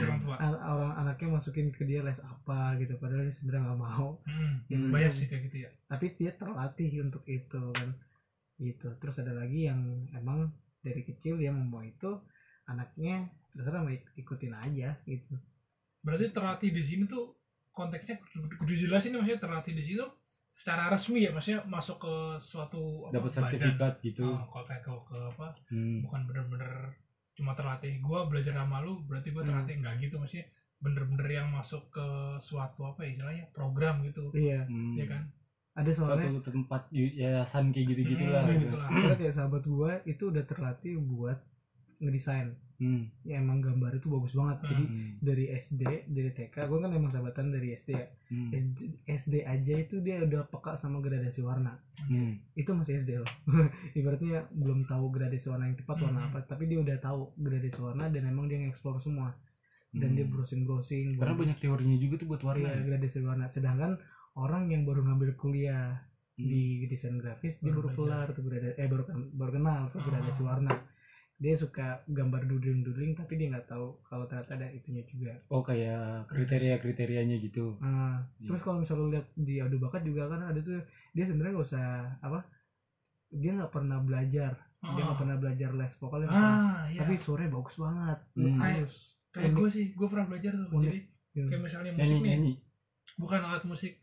orang 0.10 0.20
tua. 0.26 0.36
An- 0.42 0.58
orang 0.58 0.92
anaknya 0.98 1.28
masukin 1.38 1.70
ke 1.70 1.86
dia 1.86 2.02
les 2.02 2.18
apa 2.24 2.74
gitu 2.82 2.98
padahal 2.98 3.30
dia 3.30 3.34
sebenarnya 3.34 3.62
nggak 3.70 3.80
mau. 3.80 4.08
Hmm, 4.26 4.66
Hmm. 4.70 4.90
banyak 4.90 5.12
sih 5.14 5.26
kayak 5.30 5.42
gitu 5.52 5.58
ya. 5.66 5.70
Tapi 5.86 6.06
dia 6.18 6.32
terlatih 6.34 6.90
untuk 7.06 7.22
itu 7.30 7.64
kan. 7.78 7.90
Gitu. 8.62 8.88
Terus 9.02 9.16
ada 9.22 9.34
lagi 9.34 9.68
yang 9.70 9.82
emang 10.14 10.50
dari 10.82 11.02
kecil 11.06 11.38
dia 11.42 11.52
mau 11.54 11.82
itu 11.86 12.10
anaknya 12.70 13.30
terserah 13.54 13.82
mau 13.84 13.92
ik- 13.94 14.14
ikutin 14.18 14.54
aja 14.56 14.98
gitu. 15.06 15.34
Berarti 16.06 16.26
terlatih 16.34 16.70
di 16.74 16.82
sini 16.84 17.04
tuh 17.06 17.34
konteksnya 17.72 18.20
kudu 18.60 18.74
jelasin 18.76 19.16
maksudnya 19.16 19.40
terlatih 19.40 19.74
di 19.78 19.84
situ 19.84 20.04
secara 20.62 20.94
resmi 20.94 21.26
ya 21.26 21.34
maksudnya 21.34 21.66
masuk 21.66 21.98
ke 21.98 22.14
suatu 22.40 23.10
apa, 23.10 23.18
dapat 23.18 23.30
badan. 23.32 23.38
sertifikat 23.50 23.94
gitu 24.00 24.30
oh, 24.30 24.46
kok 24.46 24.64
kayak 24.64 24.84
ke, 24.86 24.94
ke 25.10 25.18
apa 25.28 25.48
Hmm. 25.68 26.06
bukan 26.06 26.22
bener-bener 26.30 26.74
cuma 27.34 27.58
terlatih 27.58 27.98
gua 28.00 28.30
belajar 28.30 28.54
sama 28.54 28.78
lu 28.80 29.02
berarti 29.02 29.34
gua 29.34 29.42
Hmm. 29.42 29.50
terlatih 29.50 29.76
enggak 29.76 29.96
gitu 30.00 30.16
maksudnya 30.16 30.46
bener-bener 30.78 31.28
yang 31.32 31.50
masuk 31.50 31.90
ke 31.90 32.08
suatu 32.40 32.86
apa 32.86 33.02
ya 33.02 33.10
istilahnya 33.12 33.46
program 33.50 34.06
gitu 34.06 34.30
iya 34.36 34.62
Hmm. 34.64 34.94
ya 34.94 35.06
kan 35.08 35.24
ada 35.74 35.90
soalnya 35.90 36.30
suatu 36.30 36.52
tempat 36.54 36.82
yayasan 36.92 37.72
kayak 37.72 37.88
gitu 37.90 38.02
gitulah 38.14 38.44
Hmm, 38.44 38.54
gitu. 38.54 38.62
gitulah. 38.70 38.90
ada 38.92 39.16
kayak 39.16 39.34
sahabat 39.34 39.64
gua 39.66 39.92
itu 40.06 40.24
udah 40.30 40.44
terlatih 40.44 40.94
buat 41.02 41.40
ngedesain 41.98 42.54
Hmm. 42.82 43.06
ya 43.22 43.38
emang 43.38 43.62
gambar 43.62 43.94
itu 43.94 44.10
bagus 44.10 44.34
banget 44.34 44.58
jadi 44.66 44.84
Hmm. 44.84 45.12
dari 45.22 45.46
SD 45.48 45.82
dari 46.10 46.30
TK 46.34 46.66
gua 46.66 46.82
kan 46.82 46.90
emang 46.90 47.14
sahabatan 47.14 47.54
dari 47.54 47.70
SD 47.72 47.94
ya 47.94 48.10
Hmm. 48.26 48.50
SD, 48.50 48.80
SD 49.06 49.34
aja 49.46 49.74
itu 49.78 50.02
dia 50.02 50.26
udah 50.26 50.42
peka 50.44 50.74
sama 50.74 50.98
gradasi 50.98 51.46
warna 51.46 51.78
Hmm. 52.02 52.42
itu 52.52 52.74
masih 52.74 52.98
SD 52.98 53.22
loh 53.22 53.30
ibaratnya 53.94 54.50
belum 54.50 54.84
tahu 54.84 55.14
gradasi 55.14 55.46
warna 55.48 55.70
yang 55.70 55.78
tepat 55.78 56.02
warna 56.02 56.20
Hmm. 56.20 56.30
apa 56.34 56.42
tapi 56.44 56.66
dia 56.66 56.82
udah 56.82 56.98
tahu 56.98 57.38
gradasi 57.38 57.78
warna 57.78 58.10
dan 58.10 58.26
emang 58.26 58.50
dia 58.50 58.58
nge-explore 58.58 58.98
semua 58.98 59.38
dan 59.94 60.12
Hmm. 60.12 60.18
dia 60.18 60.26
browsing 60.26 60.66
browsing 60.66 61.08
karena 61.16 61.38
banyak 61.38 61.58
teorinya 61.60 61.96
juga 61.96 62.18
tuh 62.18 62.28
buat 62.28 62.42
warna 62.42 62.66
iya, 62.66 62.82
ya. 62.82 62.84
gradasi 62.84 63.22
warna 63.22 63.46
sedangkan 63.46 64.02
orang 64.34 64.74
yang 64.74 64.84
baru 64.84 65.06
ngambil 65.06 65.38
kuliah 65.38 66.02
Hmm. 66.34 66.48
di 66.48 66.90
desain 66.90 67.14
grafis 67.14 67.62
dia 67.62 67.70
Baru 67.70 67.94
baru 67.94 68.10
kelar 68.10 68.28
tuh 68.34 68.42
grada 68.42 68.74
eh 68.74 68.90
baru 68.90 69.06
baru 69.30 69.52
kenal 69.54 69.92
tuh 69.94 70.02
Ah. 70.02 70.06
gradasi 70.10 70.42
warna 70.42 70.74
dia 71.42 71.58
suka 71.58 72.06
gambar 72.06 72.46
doodling 72.46 72.86
doodling 72.86 73.12
tapi 73.12 73.34
dia 73.34 73.50
nggak 73.50 73.66
tahu 73.66 73.98
kalau 74.04 74.24
ternyata 74.24 74.54
ada 74.56 74.70
itunya 74.70 75.02
juga 75.04 75.34
oh 75.50 75.60
kayak 75.60 76.30
kriteria 76.30 76.78
kriterianya 76.78 77.42
gitu 77.42 77.76
Nah, 77.78 78.22
Iya. 78.38 78.46
terus 78.46 78.62
kalau 78.62 78.78
misalnya 78.78 79.02
lu 79.02 79.10
lihat 79.10 79.28
di 79.34 79.58
adu 79.58 79.78
bakat 79.78 80.06
juga 80.06 80.30
kan 80.30 80.42
ada 80.44 80.60
tuh 80.60 80.78
dia 81.12 81.26
sebenarnya 81.26 81.52
nggak 81.52 81.68
usah 81.68 81.88
apa 82.20 82.46
dia 83.28 83.52
nggak 83.52 83.70
pernah 83.70 83.98
belajar 84.00 84.54
dia 84.80 85.02
nggak 85.02 85.10
Ah. 85.10 85.20
pernah 85.20 85.36
belajar 85.36 85.70
les 85.72 85.94
vokal 85.96 86.20
nggak 86.20 86.30
pernah. 86.32 86.54
ah 86.54 86.82
iya 86.86 87.00
tapi 87.00 87.14
suaranya 87.16 87.52
bagus 87.52 87.76
banget 87.76 88.20
Hmm. 88.34 88.58
halus 88.58 88.96
kayak 89.32 89.46
unik. 89.48 89.58
gue 89.58 89.70
sih 89.72 89.86
gue 89.92 90.08
pernah 90.08 90.26
belajar 90.28 90.52
tuh 90.54 90.68
Unik. 90.70 90.86
jadi 90.86 91.00
Hmm. 91.32 91.48
kayak 91.48 91.62
misalnya 91.64 91.92
musik 91.92 92.02
nyanyi 92.04 92.18
nih 92.20 92.30
nyanyi 92.30 92.54
bukan 93.18 93.40
alat 93.42 93.64
musik 93.64 93.94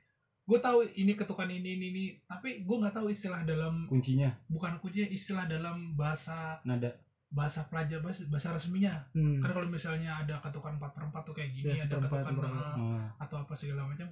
gue 0.42 0.58
tahu 0.58 0.78
ini 0.90 1.12
ketukan 1.12 1.46
ini 1.46 1.70
ini 1.72 1.86
ini 1.88 2.04
tapi 2.24 2.64
gue 2.64 2.76
nggak 2.78 2.94
tahu 2.94 3.06
istilah 3.08 3.44
dalam 3.44 3.84
kuncinya 3.86 4.32
bukan 4.48 4.80
kunci 4.80 5.04
istilah 5.06 5.44
dalam 5.44 5.92
bahasa 5.94 6.58
nada 6.64 6.88
bahasa 7.28 7.68
pelajar 7.68 8.00
bahasa, 8.00 8.24
bahasa 8.32 8.56
resminya 8.56 9.04
Hmm. 9.12 9.44
kan 9.44 9.52
kalau 9.52 9.68
misalnya 9.68 10.24
ada 10.24 10.40
ketukan 10.40 10.80
4 10.80 10.96
per 10.96 11.02
4 11.12 11.22
tuh 11.28 11.34
kayak 11.36 11.50
gini 11.52 11.76
Ya, 11.76 11.84
ada 11.84 12.00
ketukan 12.00 12.34
eh, 12.40 12.80
oh. 12.80 13.04
atau 13.20 13.36
apa 13.44 13.52
segala 13.52 13.84
macam 13.84 14.08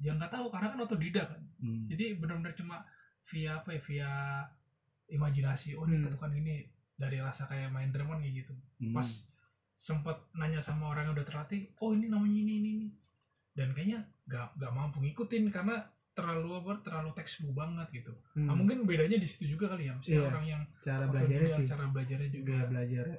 ya 0.00 0.16
nggak 0.16 0.32
tahu 0.32 0.46
karena 0.48 0.72
kan 0.72 0.80
otodidak 0.80 1.26
kan 1.28 1.42
hmm. 1.60 1.92
jadi 1.92 2.16
benar-benar 2.16 2.56
cuma 2.56 2.86
via 3.28 3.60
apa 3.60 3.76
ya 3.76 3.80
via 3.84 4.10
imajinasi 5.08 5.76
oh 5.76 5.84
ini 5.84 6.00
Hmm. 6.00 6.04
ketukan 6.08 6.32
ini 6.32 6.68
dari 6.98 7.20
rasa 7.20 7.44
kayak 7.46 7.68
main 7.70 7.92
drum 7.92 8.08
kan 8.08 8.20
kayak 8.20 8.44
gitu 8.44 8.54
Hmm. 8.80 8.96
pas 8.96 9.08
sempat 9.78 10.18
nanya 10.34 10.58
sama 10.58 10.90
orang 10.90 11.06
yang 11.10 11.14
udah 11.14 11.26
terlatih 11.28 11.70
oh 11.78 11.94
ini 11.94 12.10
namanya 12.10 12.34
ini 12.34 12.52
ini 12.58 12.68
ini 12.80 12.88
dan 13.54 13.70
kayaknya 13.70 14.02
gak 14.26 14.56
gak 14.56 14.72
mampu 14.72 14.98
ngikutin 15.02 15.50
karena 15.50 15.84
terlalu 16.18 16.48
apa 16.56 16.72
terlalu 16.82 17.10
textbook 17.14 17.54
banget 17.54 17.86
gitu. 17.94 18.12
Hmm. 18.34 18.44
nah, 18.44 18.54
mungkin 18.54 18.82
bedanya 18.82 19.14
di 19.14 19.24
situ 19.24 19.54
juga 19.54 19.70
kali 19.70 19.86
ya 19.86 19.94
maksudnya 19.94 20.18
Iya. 20.18 20.28
orang 20.28 20.44
yang 20.44 20.62
cara 20.80 21.04
belajarnya 21.06 21.50
sih. 21.54 21.64
cara 21.64 21.84
belajarnya 21.86 22.28
juga 22.28 22.50
gaya 22.50 22.64
belajarnya 22.66 23.18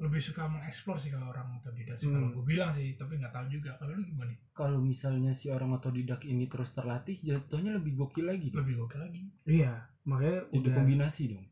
lebih 0.00 0.16
suka 0.18 0.48
mengeksplor 0.48 0.96
sih 0.96 1.12
kalau 1.12 1.28
orang 1.28 1.46
otodidak 1.54 1.92
sih. 1.94 2.08
Hmm. 2.08 2.16
kalau 2.16 2.28
gue 2.32 2.44
bilang 2.48 2.72
sih 2.72 2.96
tapi 2.96 3.12
nggak 3.14 3.30
tahu 3.30 3.46
juga. 3.48 3.76
Kalau 3.76 3.92
lu 3.92 4.02
gimana? 4.02 4.32
Kalau 4.50 4.78
misalnya 4.80 5.30
si 5.30 5.46
orang 5.46 5.70
otodidak 5.70 6.24
ini 6.24 6.48
terus 6.48 6.72
terlatih 6.72 7.20
jatuhnya 7.20 7.76
lebih 7.76 7.94
gokil 7.94 8.26
lagi 8.26 8.48
dong. 8.48 8.64
lebih 8.64 8.74
gokil 8.80 8.98
lagi. 8.98 9.20
Iya 9.44 9.72
makanya 10.02 10.48
jadi 10.48 10.56
udah 10.56 10.72
kombinasi 10.74 11.22
dong. 11.30 11.44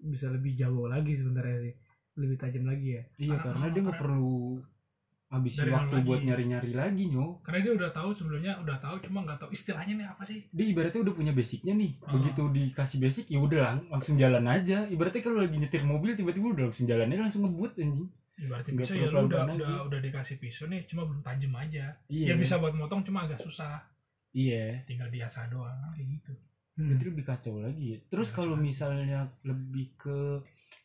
bisa 0.00 0.30
lebih 0.30 0.54
jago 0.54 0.86
lagi 0.86 1.12
sebenarnya 1.12 1.58
sih. 1.60 1.74
Lebih 2.14 2.36
tajam 2.36 2.64
lagi 2.64 2.88
ya. 2.88 3.02
Iya 3.18 3.34
Karena- 3.34 3.44
karena 3.50 3.66
dia 3.68 3.80
nggak 3.82 3.98
karena- 3.98 4.02
perlu 4.14 4.62
habisin 5.28 5.60
Dari 5.60 5.72
waktu 5.74 5.96
buat 6.02 6.18
lagi. 6.18 6.26
nyari-nyari 6.26 6.72
lagi 6.72 7.04
nyo 7.06 7.36
karena 7.40 7.60
dia 7.60 7.72
udah 7.74 7.90
tahu 7.90 8.10
sebelumnya 8.10 8.56
udah 8.58 8.76
tahu 8.76 8.96
cuma 8.98 9.22
nggak 9.22 9.38
tahu 9.38 9.50
istilahnya 9.50 9.94
nih 9.94 10.06
apa 10.06 10.22
sih 10.22 10.40
dia 10.48 10.66
ibaratnya 10.66 11.00
udah 11.00 11.14
punya 11.14 11.32
basicnya 11.32 11.72
nih 11.72 11.92
Ah. 12.00 12.16
begitu 12.16 12.42
dikasih 12.48 12.98
basic 12.98 13.24
ya 13.26 13.38
udah 13.38 13.60
lang 13.62 13.78
langsung 13.88 14.16
jalan 14.16 14.44
aja 14.44 14.84
ibaratnya 14.86 15.20
kalau 15.20 15.38
lagi 15.38 15.54
nyetir 15.54 15.82
mobil 15.82 16.12
tiba-tiba 16.12 16.46
udah 16.50 16.64
langsung 16.66 16.86
jalannya 16.86 17.16
langsung 17.18 17.44
ngebut 17.44 17.76
anjing 17.76 18.08
Ibaratnya 18.38 18.72
pisau 18.72 18.86
perlu 18.88 18.96
ya 18.96 19.04
lu 19.04 19.10
udah 19.10 19.18
pelan-pelan 19.28 19.48
udah 19.52 19.68
lagi. 19.68 19.86
udah 19.86 20.00
dikasih 20.00 20.36
pisau 20.38 20.64
nih 20.66 20.80
cuma 20.84 21.02
belum 21.04 21.20
tajam 21.20 21.52
aja 21.54 21.84
iya 22.08 22.26
ya 22.26 22.34
bisa 22.34 22.54
buat 22.56 22.72
motong 22.72 23.02
cuma 23.02 23.18
agak 23.22 23.38
susah 23.38 23.82
iya 24.30 24.80
tinggal 24.84 25.08
diasah 25.08 25.44
doang 25.48 25.76
kayak 25.92 26.08
gitu 26.10 26.32
Hmm. 26.72 26.94
Berarti 26.94 27.04
lebih 27.10 27.24
kacau 27.26 27.54
lagi 27.58 27.84
ya. 27.90 27.98
Terus 28.06 28.30
kalau 28.30 28.54
lagi. 28.54 28.70
misalnya 28.70 29.26
lebih 29.42 29.98
ke 29.98 30.38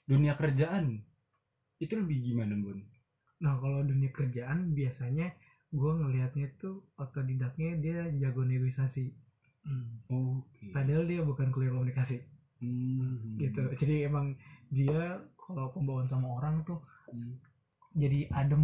dunia 0.03 0.33
kerjaan, 0.33 0.97
itu 1.77 1.93
lebih 1.93 2.17
gimana 2.23 2.57
bun? 2.57 2.81
Nah 3.43 3.59
kalau 3.59 3.83
dunia 3.83 4.07
kerjaan 4.09 4.71
biasanya 4.71 5.35
gue 5.69 5.91
ngelihatnya 5.91 6.47
tuh 6.55 6.79
otodidaknya 6.95 7.75
dia 7.77 8.00
jago 8.17 8.41
negosiasi 8.43 9.12
Hmm. 9.63 10.03
Oke. 10.12 10.75
padahal 10.75 11.07
dia 11.07 11.23
bukan 11.23 11.47
kuliah 11.47 11.71
komunikasi 11.71 12.19
Hmm. 12.59 13.39
gitu 13.39 13.63
jadi 13.75 14.07
emang 14.07 14.35
dia 14.67 15.19
kalau 15.35 15.71
pembawaan 15.71 16.03
sama 16.03 16.27
orang 16.31 16.63
tuh 16.63 16.79
Hmm. 17.07 17.39
jadi 17.93 18.27
adem 18.31 18.63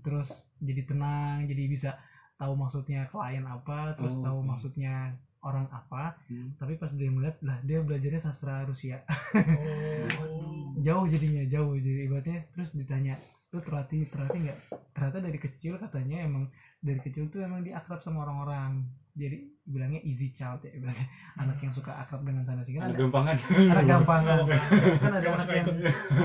terus 0.00 0.28
jadi 0.60 0.84
tenang 0.84 1.44
jadi 1.44 1.62
bisa 1.68 1.90
tahu 2.36 2.52
maksudnya 2.52 3.08
klien 3.08 3.44
apa 3.44 3.96
terus 3.96 4.12
Oh, 4.12 4.24
tahu 4.24 4.38
oke. 4.40 4.48
maksudnya 4.48 5.16
orang 5.40 5.72
apa 5.72 6.20
Hmm. 6.28 6.52
tapi 6.56 6.76
pas 6.76 6.92
dia 6.92 7.08
melihat 7.08 7.40
lah 7.40 7.56
dia 7.64 7.80
belajarnya 7.80 8.20
sastra 8.20 8.64
Rusia 8.68 9.00
oh 9.00 10.76
jauh 10.86 11.08
jadinya 11.08 11.48
jauh 11.48 11.72
jadi 11.76 12.08
ibaratnya 12.08 12.44
terus 12.52 12.76
ditanya 12.76 13.16
lu 13.56 13.60
terlatih 13.64 14.04
terlatih 14.12 14.38
nggak? 14.44 14.58
Ternyata 14.92 15.18
dari 15.24 15.38
kecil 15.40 15.80
katanya 15.80 16.20
emang 16.20 16.44
dari 16.78 17.00
kecil 17.00 17.32
tuh 17.32 17.40
emang 17.40 17.64
dia 17.64 17.80
akrab 17.80 18.04
sama 18.04 18.28
orang-orang. 18.28 18.84
Jadi 19.16 19.48
bilangnya 19.64 20.04
easy 20.04 20.28
child 20.28 20.60
ya 20.68 20.76
bilangnya. 20.76 21.08
Anak 21.40 21.56
yang 21.64 21.72
suka 21.72 21.96
akrab 21.96 22.20
dengan 22.20 22.44
sana 22.44 22.60
sini. 22.60 22.76
Kan 22.76 22.92
Anak 22.92 23.00
ada 23.00 23.00
gampangan. 23.08 23.36
Anak 23.72 23.84
gampangan. 23.88 24.36
Kan 25.02 25.12
ada 25.16 25.24
Yang 25.24 25.34
anak 25.40 25.48
yang 25.48 25.66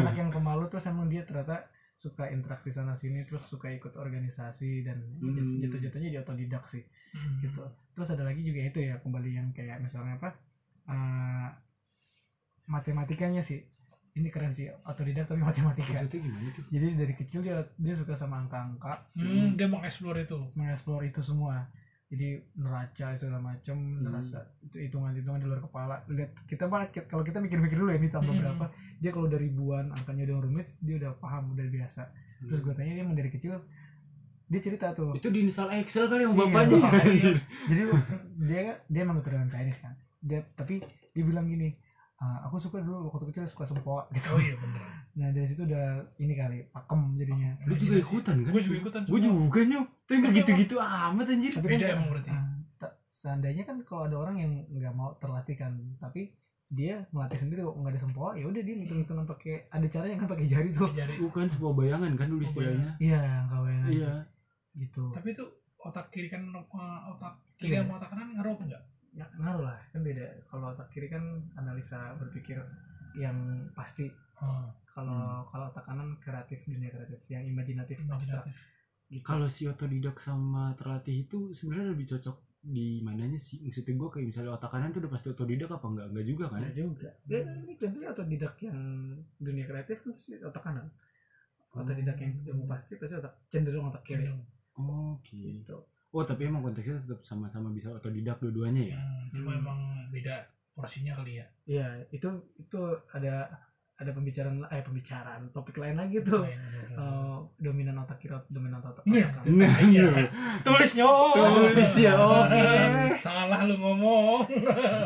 anak 0.04 0.16
yang 0.20 0.30
pemalu 0.30 0.68
terus 0.68 0.84
emang 0.92 1.08
dia 1.08 1.24
ternyata 1.24 1.64
suka 1.96 2.34
interaksi 2.34 2.74
sana 2.74 2.98
sini 2.98 3.22
terus 3.30 3.46
suka 3.46 3.70
ikut 3.70 3.94
organisasi 3.94 4.82
dan 4.82 4.98
Hmm. 5.22 5.38
jatuh 5.62 5.78
jatuhnya 5.78 6.10
di 6.10 6.18
otodidak 6.20 6.66
sih 6.68 6.84
Hmm. 7.16 7.40
gitu. 7.46 7.64
Terus 7.96 8.10
ada 8.12 8.28
lagi 8.28 8.42
juga 8.44 8.60
itu 8.60 8.84
ya 8.84 9.00
kembali 9.00 9.30
yang 9.32 9.48
kayak 9.56 9.80
misalnya 9.80 10.20
apa 10.20 10.36
eh, 10.90 11.48
matematikanya 12.68 13.46
sih 13.46 13.62
ini 14.14 14.28
keren 14.28 14.52
sih 14.52 14.68
otodidak 14.84 15.26
tapi 15.26 15.40
matematika. 15.40 15.96
Maksudnya 15.96 16.20
gimana 16.22 16.50
tuh? 16.52 16.64
Jadi 16.68 16.88
dari 16.94 17.14
kecil 17.14 17.40
dia 17.42 17.56
dia 17.74 17.94
suka 17.94 18.12
sama 18.12 18.40
angka-angka. 18.40 19.08
Hmm, 19.14 19.56
dia 19.56 19.66
mengeksplor 19.66 20.16
itu. 20.18 20.52
Mengeksplor 20.54 21.02
itu 21.04 21.22
semua. 21.22 21.64
Jadi 22.08 22.28
neraca 22.54 23.16
segala 23.16 23.40
macam 23.40 23.72
Hmm. 23.74 24.04
neraca 24.04 24.40
itu 24.60 24.76
hitungan-hitungan 24.78 25.40
di 25.40 25.48
luar 25.48 25.62
kepala. 25.62 25.96
Lihat 26.06 26.44
kita 26.44 26.68
mah 26.68 26.84
ki- 26.86 27.08
kalau 27.08 27.24
kita 27.24 27.40
mikir-mikir 27.40 27.80
dulu 27.80 27.88
ya 27.88 27.98
ini 27.98 28.08
tambah 28.08 28.30
Hmm. 28.30 28.44
berapa. 28.44 28.66
Dia 29.00 29.10
kalau 29.10 29.26
dari 29.26 29.48
ribuan 29.48 29.90
angkanya 29.90 30.28
udah 30.28 30.38
rumit 30.42 30.68
dia 30.78 31.00
udah 31.00 31.16
paham 31.16 31.50
udah 31.50 31.64
biasa. 31.66 32.12
Terus 32.42 32.60
gue 32.60 32.74
tanya 32.74 32.92
dia 32.92 33.02
emang 33.02 33.16
dari 33.16 33.32
kecil 33.32 33.56
dia 34.46 34.60
cerita 34.60 34.92
tuh. 34.92 35.16
Itu 35.16 35.32
diinstal 35.32 35.72
Excel 35.72 36.06
kali 36.06 36.28
sama 36.28 36.36
Iya, 36.36 36.44
bapaknya. 36.44 36.80
bapaknya. 36.84 37.32
jadi 37.72 37.82
dia 38.38 38.62
dia 38.84 39.02
emang 39.02 39.16
keturunan 39.18 39.48
Chinese 39.48 39.80
kan. 39.80 39.96
Dia 40.20 40.44
tapi 40.52 40.84
dia 41.10 41.24
bilang 41.24 41.48
gini 41.48 41.72
"Ah, 42.22 42.46
aku 42.46 42.56
suka 42.56 42.78
dulu 42.78 43.10
waktu 43.10 43.26
kecil 43.28 43.50
suka 43.50 43.66
sempoa 43.66 44.06
gitu. 44.14 44.30
Oh 44.30 44.38
iya 44.38 44.54
bener. 44.54 44.82
Nah 45.12 45.28
dari 45.28 45.44
situ 45.44 45.66
udah 45.66 45.86
ini 46.16 46.34
kali 46.34 46.62
pakem 46.66 47.18
jadinya. 47.18 47.58
Lu 47.66 47.74
juga 47.74 47.98
ikutan 47.98 48.36
kan? 48.40 48.52
Gue 48.54 48.62
juga 48.62 48.78
ikutan 48.78 49.02
gue 49.04 49.20
juga 49.20 49.60
nyok. 49.60 49.88
Tapi 50.06 50.16
nggak 50.20 50.34
gitu-gitu 50.38 50.76
amat 50.78 51.26
anjir. 51.28 51.52
Tapi 51.52 51.66
Beda 51.68 51.82
kan- 51.84 51.96
emang 51.98 52.08
berarti. 52.10 52.30
ah, 52.30 52.46
ta- 52.78 52.94
seandainya 53.08 53.64
kan 53.64 53.82
kalau 53.82 54.06
ada 54.06 54.16
orang 54.16 54.36
yang 54.38 54.52
nggak 54.70 54.94
mau 54.94 55.18
terlatih 55.18 55.56
kan 55.56 55.74
tapi 55.98 56.30
dia 56.70 57.04
melatih 57.10 57.36
sendiri 57.36 57.60
kok 57.62 57.76
nggak 57.76 57.92
ada 57.92 58.00
sempoa 58.00 58.30
ya 58.32 58.48
udah 58.48 58.62
dia 58.62 58.76
ngitung-hitungan 58.78 59.26
pakai 59.26 59.68
ada 59.68 59.84
caranya 59.86 60.16
kan 60.16 60.30
pakai 60.30 60.46
jari 60.46 60.70
tuh. 60.70 60.88
Jadi, 60.88 61.18
bukan 61.18 61.50
sebuah 61.50 61.74
bayangan 61.74 62.14
kan 62.14 62.28
dulu 62.30 62.46
istilahnya. 62.46 62.96
Iya 62.96 63.20
nggak 63.44 63.60
bayang 63.60 63.82
aja 63.82 63.92
iya 63.92 64.14
gitu. 64.78 65.10
Tapi 65.12 65.28
itu 65.34 65.44
otak 65.82 66.08
kiri 66.08 66.30
kan 66.30 66.46
uh, 66.54 66.64
otak 67.12 67.34
kiri 67.58 67.76
Iya. 67.76 67.84
sama 67.84 67.98
otak 67.98 68.10
kanan 68.10 68.38
ngaruh 68.38 68.54
apa 68.54 68.64
enggak 68.70 68.84
nggak 69.12 69.30
ngaruh 69.40 69.64
lah 69.68 69.80
kan 69.92 70.02
beda. 70.04 70.26
Kalau 70.48 70.66
otak 70.72 70.88
kiri 70.92 71.08
kan 71.12 71.24
analisa 71.60 72.16
berpikir 72.16 72.64
yang 73.20 73.68
pasti. 73.76 74.08
Oh, 74.42 74.72
kalau 74.90 75.46
kalau 75.52 75.70
otak 75.70 75.86
kanan 75.86 76.18
kreatif 76.18 76.66
dunia 76.66 76.90
kreatif 76.90 77.22
yang 77.30 77.46
imajinatif 77.46 78.02
abstrak 78.10 78.44
imajinatif. 78.48 78.70
Gitu. 79.12 79.28
kalau 79.28 79.48
si 79.52 79.68
otodidak 79.68 80.24
sama 80.24 80.72
terlatih 80.80 81.28
itu 81.28 81.52
sebenarnya 81.52 81.92
lebih 81.92 82.08
cocok 82.16 82.38
di 82.64 83.04
mananya 83.04 83.36
sih? 83.36 83.60
Maksudnya 83.60 84.00
gue 84.00 84.08
kayak 84.08 84.26
misalnya 84.32 84.52
otak 84.56 84.72
kanan 84.72 84.96
tuh 84.96 85.04
udah 85.04 85.12
pasti 85.12 85.28
otodidak 85.28 85.68
apa 85.68 85.86
enggak 85.92 86.08
enggak 86.16 86.26
juga 86.32 86.46
kan? 86.48 86.64
Ada 86.64 86.72
juga. 86.72 87.10
Ya 87.28 87.44
ini 87.60 87.74
contohnya 87.76 88.08
otodidak 88.16 88.56
yang 88.64 88.80
dunia 89.36 89.66
kreatif 89.68 90.00
kan 90.00 90.16
pasti 90.16 90.40
otak 90.40 90.64
kanan. 90.64 90.88
Otodidak 91.76 92.18
yang 92.24 92.34
ilmu 92.56 92.64
pasti 92.72 92.96
pasti 92.96 93.20
otak 93.20 93.36
cenderung 93.52 93.92
otak 93.92 94.04
kiri. 94.08 94.24
Cenderung. 94.24 94.42
oke 94.80 95.36
gitu 95.36 95.91
oh 96.12 96.22
tapi 96.22 96.46
emang 96.46 96.62
konteksnya 96.62 96.98
tetap 96.98 97.20
sama-sama 97.22 97.68
bisa 97.70 97.88
otodidak 97.90 98.38
dua-duanya 98.38 98.84
ya 98.88 98.98
Hmm, 98.98 99.24
cuma 99.34 99.50
Hmm. 99.50 99.60
emang 99.60 99.80
beda 100.10 100.36
porsinya 100.72 101.16
kali 101.16 101.38
ya 101.38 101.46
Iya, 101.64 101.88
itu 102.10 102.28
itu 102.58 102.80
ada 103.10 103.48
ada 103.94 104.12
pembicaraan 104.12 104.66
eh 104.66 104.82
pembicaraan 104.82 105.42
topik 105.52 105.78
lain 105.78 105.94
lagi 105.94 106.20
tuh 106.22 106.42
Lain. 106.42 106.58
Eh, 106.92 107.38
dominan 107.60 107.96
otak 107.98 108.18
kiri 108.18 108.34
dominan 108.50 108.82
otak, 108.82 109.06
Iya. 109.06 109.30
otak 109.30 109.40
kanan. 109.40 109.56
nah 109.56 109.76
Iya. 109.80 110.04
iya 110.10 110.26
tulis 110.60 110.92
nyok 110.92 111.34
Tulis 111.38 111.94
ya, 111.96 112.14
oke. 112.18 112.64
salah 113.16 113.62
lu 113.62 113.76
ngomong 113.78 114.42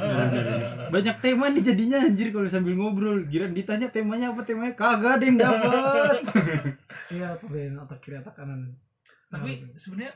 banyak 0.94 1.16
tema 1.20 1.46
nih 1.50 1.64
jadinya 1.66 1.98
anjir 2.02 2.32
kalau 2.32 2.48
sambil 2.48 2.74
ngobrol 2.74 3.20
kira 3.26 3.46
ditanya 3.48 3.90
temanya 3.90 4.32
apa 4.32 4.42
temanya 4.42 4.74
kagak 4.74 5.20
ada 5.20 5.24
yang 5.24 5.38
dapat 5.38 6.18
Iya, 7.08 7.28
perbedaan 7.38 7.78
otak 7.78 8.00
kiri 8.00 8.18
otak 8.18 8.34
kanan. 8.34 8.74
tapi 9.28 9.60
Nah, 9.60 9.76
sebenarnya 9.76 10.14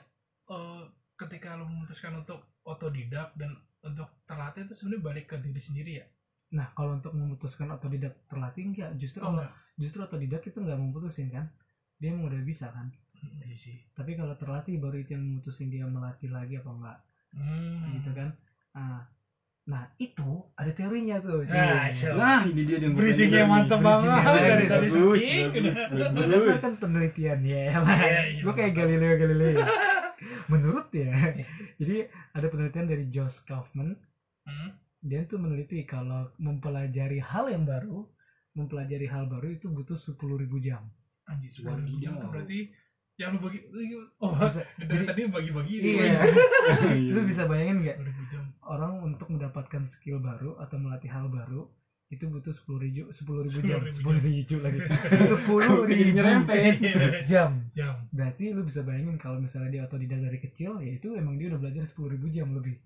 eh, 0.49 0.83
ketika 1.19 1.55
lu 1.55 1.65
memutuskan 1.69 2.19
untuk 2.19 2.41
otodidak 2.65 3.33
dan 3.39 3.55
untuk 3.79 4.11
terlatih 4.27 4.67
itu 4.67 4.75
sebenarnya 4.75 5.03
balik 5.03 5.25
ke 5.31 5.35
diri 5.39 5.61
sendiri 5.61 5.91
ya 6.03 6.05
Nah, 6.49 6.73
kalau 6.73 6.97
untuk 6.97 7.13
memutuskan 7.13 7.69
otodidak 7.69 8.25
terlatih 8.25 8.73
enggak, 8.73 8.89
justru 8.97 9.21
oh 9.21 9.37
enggak 9.37 9.53
justru 9.77 10.01
otodidak 10.01 10.41
itu 10.41 10.57
enggak 10.57 10.79
memutusin 10.81 11.29
kan. 11.29 11.45
Dia 12.01 12.09
emang 12.15 12.25
udah 12.31 12.41
bisa 12.41 12.73
kan. 12.73 12.89
Hmm, 13.19 13.43
iya 13.43 13.57
sih 13.59 13.75
Tapi 13.91 14.15
kalau 14.15 14.31
terlatih 14.39 14.79
baru 14.79 15.03
itu 15.03 15.13
yang 15.13 15.23
memutusin 15.27 15.67
dia 15.67 15.83
melatih 15.85 16.31
lagi 16.31 16.57
apa 16.57 16.69
enggak, 16.73 16.97
hmm. 17.37 18.01
gitu 18.01 18.11
kan. 18.17 18.29
Nah, 18.73 19.05
nah 19.69 19.83
itu 20.01 20.29
ada 20.57 20.71
teorinya 20.73 21.21
tuh. 21.21 21.45
Nah, 21.45 21.85
Ci. 21.93 22.09
so. 22.09 22.17
nah 22.17 22.41
ini 22.49 22.65
dia 22.65 22.81
yang 22.81 22.97
gua 22.97 23.01
Bridging-nya 23.05 23.45
pengen 23.45 23.53
mantep 23.53 23.77
nih. 23.77 23.85
banget 23.85 24.41
dari 24.41 24.65
tadi 24.65 24.87
berdasarkan 26.17 26.73
penelitian 26.81 27.39
ya 27.45 27.77
lah 27.77 27.99
Iya, 28.01 28.21
iya. 28.33 28.41
gue 28.41 28.53
kayak 28.57 28.73
Galileo 28.73 29.13
Galilei 29.21 29.53
menurut 30.49 30.89
ya 30.91 31.13
jadi 31.77 32.05
ada 32.33 32.47
penelitian 32.47 32.85
dari 32.85 33.05
Josh 33.07 33.39
Kaufman. 33.41 33.95
Hmm. 34.43 34.73
dia 34.99 35.23
tuh 35.23 35.37
meneliti 35.37 35.85
kalau 35.85 36.27
mempelajari 36.35 37.21
hal 37.21 37.47
yang 37.47 37.63
baru 37.63 38.03
mempelajari 38.51 39.05
hal 39.05 39.23
baru 39.23 39.53
itu 39.53 39.69
butuh 39.69 39.95
10.000 39.95 40.17
jam. 40.59 40.83
Anjir 41.23 41.53
sepuluh 41.53 41.77
ribu 41.77 42.01
jam 42.01 42.17
tuh 42.17 42.25
Wadidaw. 42.25 42.31
berarti 42.33 42.59
yang 43.15 43.29
lu 43.31 43.39
bagi 43.39 43.59
oh 44.17 44.31
bisa. 44.33 44.65
dari 44.81 44.89
jadi- 44.89 45.07
tadi 45.07 45.21
bagi-bagi 45.29 45.73
iya 45.77 46.03
Iya. 46.09 46.21
lu 47.13 47.21
bisa 47.23 47.45
bayangin 47.45 47.77
nggak? 47.79 47.95
Sepuluh 47.95 48.09
ribu 48.09 48.23
jam. 48.27 48.43
Orang 48.65 48.93
untuk 48.99 49.27
mendapatkan 49.29 49.83
skill 49.85 50.17
baru 50.17 50.57
atau 50.57 50.75
melatih 50.75 51.07
hal 51.07 51.29
baru 51.29 51.69
itu 52.09 52.25
butuh 52.25 52.49
sepuluh 52.49 52.81
ribu 52.81 53.13
sepuluh 53.13 53.45
ribu 53.45 53.61
jam. 53.61 53.85
10.000 53.85 54.01
sepuluh 54.01 54.17
ribu 54.17 54.55
lagi. 54.65 54.79
Sepuluh 55.29 55.85
ribu 55.85 56.09
nyerempet? 56.17 56.73
jam. 57.29 57.69
Jam. 57.69 58.01
Berarti 58.09 58.49
lu 58.49 58.65
bisa 58.65 58.81
bayangin 58.81 59.13
kalau 59.21 59.37
misalnya 59.37 59.69
dia 59.69 59.81
otodidak 59.85 60.17
dari 60.17 60.41
kecil 60.41 60.81
ya 60.81 60.97
itu 60.97 61.13
emang 61.13 61.37
dia 61.37 61.53
udah 61.53 61.61
belajar 61.61 61.85
sepuluh 61.85 62.17
ribu 62.17 62.25
jam 62.33 62.49
lebih. 62.49 62.81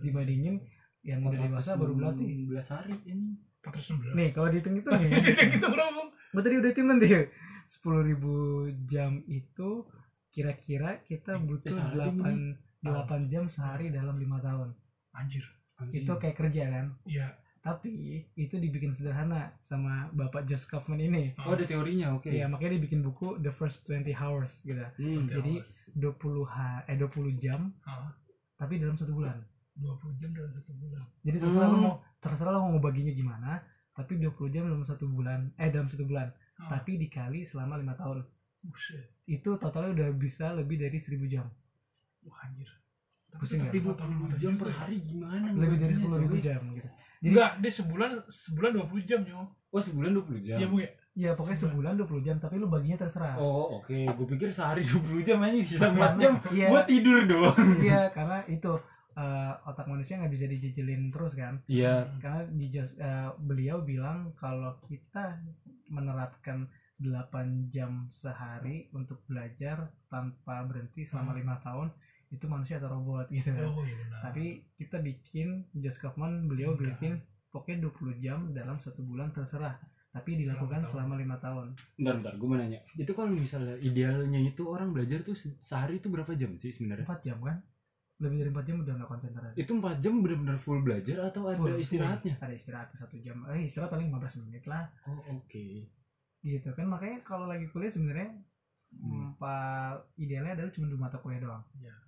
Dibandingin 0.00 0.64
yang 1.04 1.28
udah 1.28 1.38
dewasa 1.44 1.76
baru 1.76 1.92
berlatih. 1.92 2.48
16 2.48 2.72
hari 2.72 2.96
ini. 3.04 3.36
Empat 3.60 3.72
ratus 3.74 3.86
sembilan 3.92 4.12
nih 4.16 4.28
kalau 4.32 4.48
dihitung 4.48 4.76
itu 4.80 4.88
nih. 4.96 5.10
Gitu 5.52 5.66
berapa 5.68 6.00
gue 6.08 6.42
tadi 6.44 6.56
udah 6.60 6.70
hitung 6.72 6.88
nanti 6.88 7.08
sepuluh 7.68 8.00
ribu 8.00 8.34
jam 8.88 9.20
itu 9.28 9.84
kira-kira 10.32 11.00
kita 11.04 11.36
butuh 11.40 11.72
sehari 11.72 11.92
delapan 11.96 12.34
delapan 12.80 13.20
jam 13.28 13.44
sehari 13.44 13.92
dalam 13.92 14.16
lima 14.16 14.40
tahun. 14.40 14.72
Anjir. 15.12 15.44
Itu 15.92 16.16
kayak 16.16 16.36
kerja 16.36 16.64
kan? 16.72 16.96
Iya 17.04 17.36
tapi 17.68 17.92
itu 18.32 18.54
dibikin 18.56 18.88
sederhana 18.90 19.52
sama 19.60 20.08
bapak 20.10 20.48
Josh 20.48 20.64
Kaufman 20.64 20.96
ini. 20.98 21.36
Oh 21.44 21.52
ada 21.52 21.64
teorinya 21.64 22.16
oke. 22.16 22.32
Ya 22.32 22.48
makanya 22.48 22.76
dia 22.76 22.82
bikin 22.82 23.04
buku 23.04 23.36
The 23.38 23.52
First 23.52 23.84
20 23.84 24.08
Hours 24.14 24.64
gitu. 24.64 24.80
Hmm. 24.96 25.28
jadi 25.28 25.60
20 25.92 26.48
ha 26.48 26.80
eh 26.88 26.96
20 26.96 27.36
jam 27.36 27.68
Ah, 27.84 28.08
tapi 28.56 28.80
dalam 28.80 28.96
satu 28.96 29.12
bulan. 29.12 29.36
dua 29.78 29.94
puluh 29.94 30.10
jam 30.18 30.34
dalam 30.34 30.50
satu 30.50 30.74
bulan. 30.74 31.06
Jadi 31.22 31.36
terserah 31.38 31.68
lo 31.68 31.76
Hmm. 31.76 31.84
mau 31.86 31.94
terserah 32.18 32.50
lo 32.50 32.66
mau 32.66 32.82
baginya 32.82 33.14
gimana 33.14 33.62
tapi 33.92 34.18
20 34.18 34.50
jam 34.50 34.66
dalam 34.66 34.82
satu 34.82 35.06
bulan 35.06 35.54
eh 35.54 35.70
dalam 35.70 35.86
satu 35.86 36.02
bulan. 36.02 36.34
Ah, 36.58 36.66
tapi 36.72 36.98
dikali 36.98 37.46
selama 37.46 37.78
lima 37.78 37.94
tahun. 37.94 38.26
Buset. 38.58 39.06
Itu 39.22 39.54
totalnya 39.54 39.94
udah 39.94 40.08
bisa 40.16 40.50
lebih 40.50 40.82
dari 40.82 40.98
1000 40.98 41.30
jam. 41.30 41.46
Wah 42.26 42.42
anjir 42.42 42.66
Pusing 43.38 43.60
tetap 43.62 43.96
20 44.04 44.22
mata 44.22 44.36
jam 44.36 44.52
per 44.58 44.68
ya. 44.68 44.74
hari 44.82 44.96
gimana 45.00 45.46
lebih 45.54 45.78
dari 45.78 45.94
10.000 45.94 46.10
coy? 46.28 46.40
jam 46.42 46.60
gitu. 46.74 46.88
Jadi 47.18 47.34
enggak 47.34 47.52
dia 47.58 47.72
sebulan 47.74 48.10
sebulan 48.30 48.70
dua 48.74 48.86
puluh 48.86 49.02
jam 49.02 49.20
yo 49.26 49.40
oh 49.68 49.82
sebulan 49.82 50.10
20 50.14 50.38
jam? 50.46 50.58
Iya 50.58 50.66
bu 50.70 50.76
ya? 50.80 50.90
Ya 51.18 51.30
pokoknya 51.34 51.58
sebulan. 51.66 51.92
20 51.98 52.22
jam 52.22 52.36
tapi 52.38 52.54
lu 52.62 52.70
baginya 52.70 52.98
terserah. 53.02 53.34
Oh 53.42 53.82
oke. 53.82 53.90
Gue 54.06 54.26
pikir 54.38 54.54
sehari 54.54 54.86
20 54.86 55.26
jam 55.26 55.42
aja 55.42 55.58
sisa 55.66 55.90
4 55.90 56.14
jam. 56.22 56.38
iya. 56.54 56.70
Gue 56.70 56.82
tidur 56.86 57.26
doang. 57.26 57.58
Iya 57.82 58.14
karena 58.14 58.46
itu 58.46 58.70
eh, 59.18 59.52
otak 59.66 59.90
manusia 59.90 60.14
nggak 60.22 60.30
bisa 60.30 60.46
dijejelin 60.46 61.10
terus 61.10 61.34
kan? 61.34 61.58
Iya. 61.66 62.06
Karena 62.22 62.46
di 62.46 62.70
eh, 62.70 63.30
beliau 63.34 63.82
bilang 63.82 64.30
kalau 64.38 64.78
kita 64.86 65.42
menerapkan 65.90 66.70
8 66.98 67.70
jam 67.70 68.06
sehari 68.10 68.86
untuk 68.90 69.22
belajar 69.26 69.90
tanpa 70.06 70.66
berhenti 70.66 71.02
selama 71.02 71.34
Hmm. 71.34 71.40
lima 71.42 71.56
tahun 71.58 71.88
itu 72.28 72.44
manusia 72.46 72.76
atau 72.76 72.92
robot 72.92 73.26
gitu 73.36 73.50
kan. 73.52 73.68
Oh 73.68 73.84
iya 73.84 73.96
benar. 73.96 74.18
Tapi 74.28 74.44
kita 74.76 74.96
bikin 75.00 75.64
Josh 75.76 75.98
Kaufman 76.00 76.46
beliau 76.48 76.76
Mudah. 76.76 76.92
bikin 76.94 77.20
pokoknya 77.48 77.88
20 77.88 78.14
jam 78.20 78.38
dalam 78.52 78.76
satu 78.76 79.00
bulan 79.04 79.32
terserah. 79.32 79.76
Tapi 80.08 80.40
dilakukan 80.40 80.88
selama 80.88 81.14
lima 81.20 81.36
tahun. 81.36 81.76
Bentar 82.00 82.14
bentar 82.16 82.32
gue 82.40 82.48
mau 82.48 82.56
nanya. 82.56 82.80
Itu 82.96 83.12
kalau 83.12 83.28
misalnya 83.28 83.76
idealnya 83.78 84.40
itu 84.40 84.64
orang 84.64 84.90
belajar 84.90 85.20
tuh 85.20 85.36
se- 85.36 85.54
sehari 85.60 86.00
itu 86.00 86.08
berapa 86.08 86.32
jam 86.32 86.56
sih 86.56 86.72
sebenarnya? 86.72 87.04
Empat 87.04 87.20
jam 87.22 87.38
kan? 87.44 87.60
Lebih 88.18 88.36
dari 88.42 88.50
empat 88.50 88.64
jam 88.66 88.76
udah 88.82 88.92
nggak 88.98 89.10
konsentrasi. 89.14 89.54
Itu 89.62 89.70
empat 89.78 89.96
jam 90.02 90.18
benar-benar 90.18 90.56
full 90.58 90.80
belajar 90.82 91.28
atau 91.28 91.46
ada 91.46 91.60
Full, 91.60 91.76
istirahatnya? 91.78 92.40
Ada 92.40 92.54
istirahat 92.56 92.88
satu 92.96 93.20
jam. 93.20 93.46
Eh 93.52 93.68
istirahat 93.68 93.94
paling 93.94 94.10
15 94.10 94.42
menit 94.42 94.64
lah. 94.66 94.90
Oh 95.06 95.38
oke. 95.38 95.66
Gitu 96.42 96.68
kan 96.74 96.86
makanya 96.88 97.22
kalau 97.22 97.46
lagi 97.46 97.68
kuliah 97.70 97.92
sebenarnya 97.92 98.32
Hmm. 98.88 99.30
empat 99.30 100.00
idealnya 100.16 100.56
adalah 100.58 100.72
cuma 100.72 100.88
dua 100.88 101.00
mata 101.06 101.20
kuliah 101.20 101.38
doang 101.38 101.62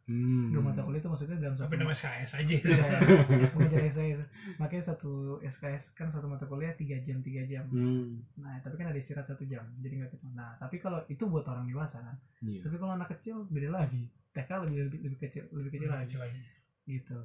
hmm. 0.08 0.50
dua 0.50 0.62
mata 0.64 0.80
kuliah 0.80 0.98
itu 0.98 1.06
maksudnya 1.06 1.36
dalam 1.38 1.54
tapi 1.54 1.76
satu 1.76 1.82
nama 1.84 1.92
SKS 1.92 2.30
aja 2.40 2.54
Iya, 2.56 3.86
SKS 3.86 4.18
makanya 4.56 4.84
satu 4.84 5.12
SKS 5.38 5.92
kan 5.92 6.08
satu 6.08 6.26
mata 6.26 6.48
kuliah 6.48 6.72
tiga 6.74 6.96
jam 7.00 7.20
tiga 7.20 7.44
jam 7.44 7.68
Hmm. 7.70 8.24
nah 8.34 8.58
tapi 8.58 8.74
kan 8.74 8.90
ada 8.90 8.98
istirahat 8.98 9.28
satu 9.28 9.44
jam 9.44 9.62
jadi 9.78 10.02
nggak 10.02 10.10
gitu 10.10 10.26
nah 10.32 10.56
tapi 10.56 10.76
kalau 10.76 11.04
itu 11.06 11.22
buat 11.24 11.44
orang 11.46 11.68
dewasa 11.68 12.00
kan 12.00 12.16
Iya. 12.40 12.64
tapi 12.64 12.76
kalau 12.76 12.96
anak 12.96 13.12
kecil 13.12 13.44
beda 13.46 13.70
lagi 13.70 14.08
TK 14.32 14.50
lebih 14.64 14.76
lebih, 14.88 14.98
lebih 15.04 15.18
kecil 15.20 15.44
lebih 15.52 15.70
kecil 15.76 15.90
lagi 15.90 16.06
Kecil 16.08 16.20
lagi. 16.24 16.40
gitu 16.86 17.18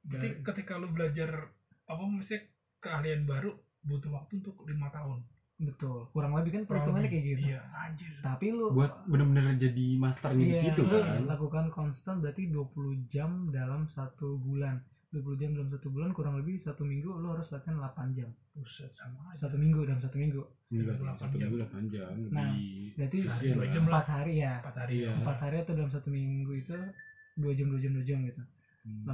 Berarti 0.00 0.28
ketika 0.40 0.80
lu 0.80 0.88
belajar 0.88 1.52
apa 1.84 2.02
misalnya 2.06 2.48
keahlian 2.80 3.28
baru 3.28 3.52
butuh 3.82 4.08
waktu 4.08 4.40
untuk 4.40 4.64
lima 4.64 4.88
tahun. 4.88 5.20
Betul. 5.60 6.08
Kurang 6.10 6.32
lebih 6.34 6.50
kan 6.56 6.62
perhitungannya 6.64 7.08
kayak 7.12 7.24
gitu. 7.28 7.42
Iya, 7.52 7.60
anjir. 7.70 8.12
tapi 8.24 8.46
lu 8.50 8.72
buat 8.72 9.04
bener-bener 9.04 9.60
jadi 9.60 9.86
masternya 10.00 10.44
di 10.44 10.54
Iya, 10.56 10.62
situ 10.72 10.82
lu 10.88 10.98
kan? 11.04 11.20
lakukan 11.28 11.66
konstan 11.68 12.24
berarti 12.24 12.48
20 12.48 13.04
jam 13.06 13.52
dalam 13.52 13.84
satu 13.84 14.40
bulan. 14.40 14.80
20 15.10 15.42
jam 15.42 15.50
dalam 15.58 15.66
satu 15.66 15.90
bulan 15.90 16.14
kurang 16.14 16.38
lebih 16.38 16.54
satu 16.54 16.86
minggu 16.86 17.10
lu 17.10 17.34
harus 17.34 17.50
latihan 17.50 17.82
8 17.82 18.14
jam. 18.14 18.30
Buset 18.54 18.88
sama 18.88 19.34
aja. 19.34 19.46
satu 19.46 19.58
minggu 19.58 19.82
dalam 19.82 19.98
satu 19.98 20.16
minggu. 20.16 20.38
Enggak, 20.70 20.96
38 21.02 21.18
satu 21.18 21.34
jam. 21.34 21.46
minggu 21.50 21.58
8 21.66 21.90
jam. 21.90 22.12
Nah, 22.30 22.50
berarti 22.94 23.18
Sehari 23.18 23.48
dua 23.52 23.66
jam 23.66 23.82
empat 23.90 24.06
hari 24.06 24.34
ya. 24.38 24.54
Empat 24.62 24.76
hari. 24.86 24.94
Iya. 25.02 25.10
ya. 25.10 25.12
empat 25.18 25.38
hari 25.42 25.56
atau 25.60 25.72
dalam 25.74 25.90
satu 25.90 26.08
minggu 26.08 26.52
itu 26.54 26.74
dua 27.34 27.52
jam 27.54 27.66
dua 27.68 27.80
jam 27.82 27.92
dua 27.94 28.04
jam 28.06 28.18
gitu 28.22 28.42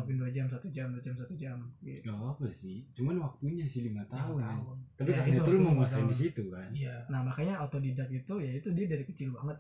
Lakuin 0.06 0.18
dua 0.22 0.30
jam 0.30 0.46
satu 0.46 0.66
jam 0.70 0.86
dua 0.94 1.02
jam 1.02 1.14
satu 1.18 1.34
jam 1.34 1.56
gitu. 1.82 2.06
Gak 2.06 2.14
apa 2.22 2.46
sih, 2.54 2.86
cuman 2.94 3.18
waktunya 3.18 3.66
sih 3.66 3.82
lima 3.82 4.06
tahun. 4.06 4.38
ya. 4.38 4.46
tahun. 4.54 4.76
Tapi 4.94 5.08
Ya, 5.10 5.18
itu 5.26 5.50
lu 5.50 5.58
tahun. 5.90 6.06
di 6.14 6.16
situ 6.16 6.42
kan. 6.54 6.70
Iya. 6.70 6.94
nah 7.10 7.20
makanya 7.26 7.54
autodidak 7.60 8.08
itu 8.08 8.34
ya 8.38 8.52
itu 8.54 8.68
dia 8.70 8.86
dari 8.86 9.02
kecil 9.02 9.34
banget 9.34 9.58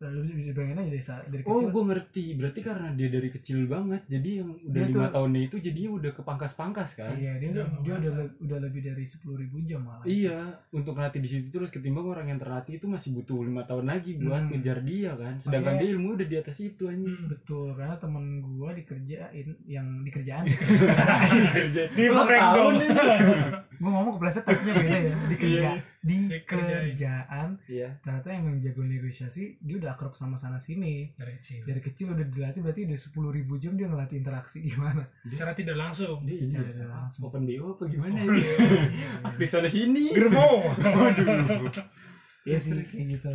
lalu 0.00 0.18
bisa 0.32 0.50
bayangin 0.52 0.80
aja 0.80 0.90
dari, 1.26 1.42
Oh, 1.42 1.52
kecil 1.54 1.68
gue 1.68 1.84
ngerti. 1.86 2.24
Berarti 2.32 2.60
karena 2.62 2.88
dia 2.90 3.08
dari 3.10 3.28
kecil 3.28 3.58
banget, 3.64 4.00
jadi 4.06 4.30
yang 4.40 4.48
udah 4.58 4.72
Dia 4.74 4.88
lima 4.88 4.96
tuh- 4.98 5.12
tahunnya 5.12 5.40
itu 5.42 5.56
jadinya 5.60 5.90
udah 5.92 6.10
kepangkas-pangkas 6.14 6.90
kan. 6.94 7.12
iya 7.14 7.36
dia, 7.36 7.48
Udah 7.50 7.64
udah, 7.68 7.80
dia 7.82 7.94
udah, 8.10 8.12
udah 8.40 8.58
lebih 8.60 8.80
dari 8.82 9.04
sepuluh 9.04 9.36
ribu 9.38 9.60
jam 9.62 9.80
malah 9.82 10.00
Iya, 10.02 10.40
untuk 10.70 10.96
ngelatih 10.96 11.20
di 11.20 11.28
situ 11.28 11.46
terus 11.50 11.68
ketimbang 11.68 12.06
orang 12.06 12.26
yang 12.26 12.38
terlatih 12.38 12.74
itu 12.74 12.86
masih 12.86 13.12
butuh 13.12 13.42
lima 13.42 13.62
tahun 13.62 13.84
lagi 13.86 14.16
buat 14.16 14.40
Hmm. 14.40 14.50
ngejar 14.50 14.78
dia 14.80 15.12
kan. 15.12 15.34
Sedangkan 15.38 15.60
Makanya- 15.70 15.82
dia 15.82 15.88
ilmu 15.92 16.08
udah 16.10 16.26
di 16.26 16.36
atas 16.38 16.56
itu 16.58 16.82
anjing. 16.86 17.12
Hmm. 17.12 17.28
betul 17.30 17.66
karena 17.70 17.94
temen 17.94 18.24
gua 18.40 18.70
dikerjain 18.72 19.46
yang 19.64 19.86
dikerjaan 20.00 20.44
Di 21.90 22.04
Ulang 22.06 22.24
breakdown. 22.24 22.54
tahun 22.56 22.74
gua 23.76 23.90
ngomong 23.90 24.12
kepleset 24.16 24.44
takutnya 24.44 24.72
beda 24.74 24.98
ya 24.98 25.14
dikerja 25.26 25.70
di 26.00 26.32
kerjaan 26.50 27.60
Iya. 27.64 28.00
ternyata 28.00 28.28
yang 28.30 28.56
jago 28.56 28.80
negosiasi 28.80 29.60
dia 29.60 29.76
udah 29.76 29.92
akrab 29.92 30.12
sama 30.12 30.34
sana 30.34 30.56
sini 30.56 31.12
Dari 31.12 31.36
kecil. 31.36 31.60
dari 31.62 31.80
kecil 31.80 32.06
udah 32.10 32.24
dilatih 32.24 32.60
berarti 32.60 32.80
udah 32.84 32.96
sepuluh 32.96 33.28
ribu 33.28 33.56
jam 33.56 33.74
dia 33.74 33.84
ngelatih 33.84 34.16
interaksi 34.16 34.60
gimana 34.62 35.04
Secara 35.22 35.52
tidak 35.52 35.76
langsung. 35.76 36.24
Dia 36.24 36.40
Secara 36.40 37.04
langsung. 37.04 37.28
open 37.28 37.44
BO 37.44 37.74
apa 37.74 37.84
gimana 37.86 38.16
Oh, 38.18 38.32
ya? 38.32 38.56
iya. 38.88 39.08
Aktif 39.22 39.46
sana 39.46 39.68
sini. 39.68 40.10
Germo. 40.10 40.72
Iya 42.40 42.56
sih 42.56 42.72
kayak 42.72 43.06
gitu 43.10 43.32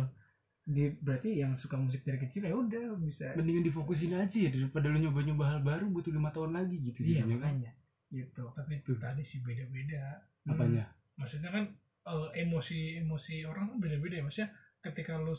di 0.66 0.90
berarti 0.90 1.38
yang 1.38 1.54
suka 1.54 1.78
musik 1.78 2.02
dari 2.02 2.18
kecil 2.18 2.42
ya 2.42 2.50
udah 2.50 2.98
bisa 2.98 3.30
Mendingan 3.38 3.62
difokusin 3.62 4.18
aja 4.18 4.34
ya 4.34 4.50
daripada 4.50 4.90
lu 4.90 4.98
nyoba-nyoba 4.98 5.44
hal 5.46 5.60
baru 5.62 5.86
butuh 5.86 6.10
lima 6.10 6.34
tahun 6.34 6.58
lagi 6.58 6.82
gitu 6.82 7.06
iya 7.06 7.22
kan. 7.22 7.30
makanya 7.30 7.70
gitu 8.10 8.50
Tapi 8.50 8.82
Tuh. 8.82 8.98
tadi 8.98 9.22
sih 9.22 9.38
beda-beda. 9.38 10.26
Apanya? 10.42 10.90
Maksudnya 11.14 11.54
kan 11.54 11.70
eh, 12.06 12.28
emosi-emosi 12.46 13.42
orang 13.44 13.74
kan 13.74 13.78
beda-beda 13.82 14.18
ya. 14.18 14.24
Maksudnya 14.24 14.50
ketika 14.80 15.18
lu 15.18 15.34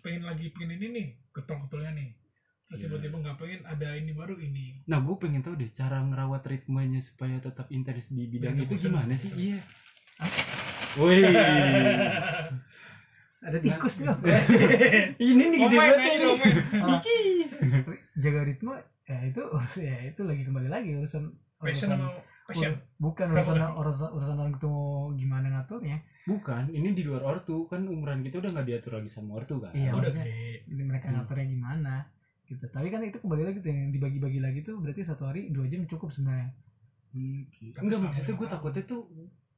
pengen 0.00 0.22
lagi 0.22 0.54
pengen 0.54 0.78
ini 0.78 0.86
nih, 0.94 1.06
getol-getolnya 1.34 1.92
nih. 1.98 2.10
Terus 2.64 2.78
Iya. 2.80 2.84
tiba-tiba 2.88 3.16
nggak 3.20 3.36
pengen 3.36 3.60
ada 3.66 3.88
ini 3.92 4.12
baru 4.16 4.34
ini. 4.40 4.86
Nah, 4.88 4.98
gue 5.02 5.16
pengen 5.20 5.44
tahu 5.44 5.58
deh 5.60 5.68
cara 5.70 6.00
ngerawat 6.00 6.42
ritmenya 6.46 7.02
supaya 7.04 7.36
tetap 7.42 7.68
intens 7.68 8.08
di 8.08 8.24
bidang 8.30 8.56
Biar 8.56 8.66
itu 8.66 8.74
gimana 8.88 9.12
sih? 9.18 9.30
Iya. 9.34 9.60
Woi. 10.94 11.20
ada 13.44 13.58
tikus 13.60 14.00
loh 14.00 14.16
Ini 15.20 15.42
nih 15.52 15.58
gede 15.68 15.76
banget 15.76 16.16
komen. 16.24 16.52
Iki. 16.96 17.18
jaga 18.16 18.40
ritme 18.46 18.74
ya 19.04 19.18
itu 19.20 19.42
ya 19.90 19.96
itu 20.08 20.20
lagi 20.24 20.42
kembali 20.48 20.68
lagi 20.72 20.96
urusan 20.96 21.28
Passion 21.60 21.92
sama 21.92 22.08
passion. 22.44 22.72
ur- 22.72 22.82
bukan 23.00 23.26
urusan 23.30 23.56
urusan 23.74 24.08
urusan 24.12 24.36
orang 24.36 24.52
itu 24.52 24.68
mau 24.68 25.10
gimana 25.12 25.46
ngaturnya 25.50 25.98
Bukan, 26.24 26.72
ini 26.72 26.96
di 26.96 27.04
luar 27.04 27.20
ortu 27.20 27.68
kan 27.68 27.84
umuran 27.84 28.24
kita 28.24 28.40
udah 28.40 28.48
nggak 28.48 28.64
diatur 28.64 28.96
lagi 28.96 29.12
sama 29.12 29.36
ortu 29.36 29.60
kan. 29.60 29.76
Iya, 29.76 29.92
Udah 29.92 30.08
ini 30.64 30.82
mereka 30.82 31.12
Hmm. 31.12 31.20
ngaturnya 31.20 31.46
gimana 31.46 31.94
gitu 32.44 32.64
tapi 32.68 32.88
kan 32.88 33.00
itu 33.00 33.16
kembali 33.18 33.42
lagi 33.42 33.58
tuh 33.60 33.68
yang 33.68 33.88
dibagi-bagi 33.88 34.40
lagi 34.40 34.60
tuh 34.60 34.76
berarti 34.76 35.00
satu 35.00 35.24
hari 35.24 35.48
dua 35.48 35.64
jam 35.64 35.84
cukup 35.84 36.08
sebenarnya 36.08 36.52
Hmm, 37.10 37.44
gitu. 37.54 37.76
Enggak 37.78 38.00
maksudnya 38.02 38.34
gue 38.34 38.48
takutnya 38.48 38.82
tuh 38.84 39.00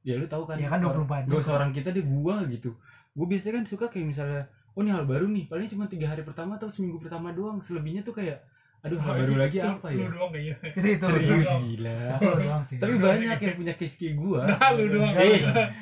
ya 0.01 0.13
lu 0.13 0.23
tahu 0.23 0.43
kan. 0.45 0.55
ya 0.55 0.67
kan 0.67 0.79
24 0.79 1.25
jam 1.25 1.31
Gak 1.33 1.39
usah 1.41 1.55
orang 1.55 1.71
kita 1.71 1.89
deh 1.89 2.05
gua 2.05 2.43
gitu. 2.45 2.75
Gue 3.11 3.25
biasanya 3.25 3.59
kan 3.59 3.65
suka 3.65 3.85
kayak 3.87 4.07
misalnya 4.07 4.41
oh 4.71 4.79
ini 4.79 4.91
hal 4.91 5.03
baru 5.03 5.25
nih 5.25 5.47
paling 5.47 5.67
cuma 5.67 5.87
tiga 5.87 6.07
hari 6.07 6.21
pertama 6.21 6.55
atau 6.55 6.69
seminggu 6.69 6.95
pertama 6.97 7.33
doang 7.33 7.57
selebihnya 7.57 8.03
tuh 8.03 8.13
kayak 8.13 8.39
aduh 8.79 8.95
hal 8.95 9.09
Oh, 9.09 9.17
baru 9.17 9.33
lagi 9.35 9.57
itu 9.57 9.67
apa 9.67 9.87
Lu 9.89 9.97
ya 9.97 10.07
doang 10.07 10.29
kayaknya. 10.29 10.55
itu 10.77 10.87
itu 10.91 11.05
serius 11.07 11.43
doang. 11.43 11.61
gila 11.65 11.97
doang 12.37 12.61
sih 12.61 12.77
tapi 12.77 12.95
banyak 12.95 13.37
yang 13.37 13.55
punya 13.55 13.73
case 13.73 13.95
kayak 13.95 14.15
gua 14.15 14.41
Nah, 14.45 14.69
lu 14.71 14.85
doang. 14.87 15.13
Eh, 15.13 15.41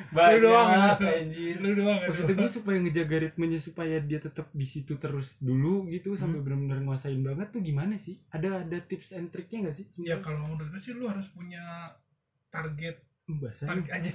banyak 0.09 0.39
doang. 0.41 0.67
anjir 0.97 1.55
Lu 1.57 1.69
doang. 1.75 1.97
itu. 1.97 2.07
maksudnya 2.07 2.35
gue 2.35 2.49
supaya 2.49 2.77
ngejaga 2.79 3.15
ritmenya 3.21 3.59
supaya 3.59 3.95
dia 3.99 4.17
tetap 4.17 4.47
di 4.51 4.65
situ 4.65 4.93
terus 4.95 5.37
dulu 5.39 5.85
gitu 5.87 6.13
sampai 6.13 6.33
Hmm. 6.35 6.45
benar-benar 6.45 6.79
nguasain 6.83 7.19
banget 7.19 7.47
tuh 7.49 7.61
gimana 7.61 7.95
sih 7.95 8.15
ada 8.29 8.61
ada 8.61 8.77
tips 8.79 9.11
and 9.11 9.27
triknya 9.27 9.57
nggak 9.63 9.75
sih 9.75 9.85
Ya 9.97 10.15
kalau 10.17 10.39
menurut 10.41 10.67
gue 10.67 10.79
sih 10.79 10.91
lu 10.91 11.05
harus 11.05 11.27
punya 11.27 11.61
target 12.47 12.95
bahasanya 13.27 13.69
target 13.75 13.91
aja 13.97 14.09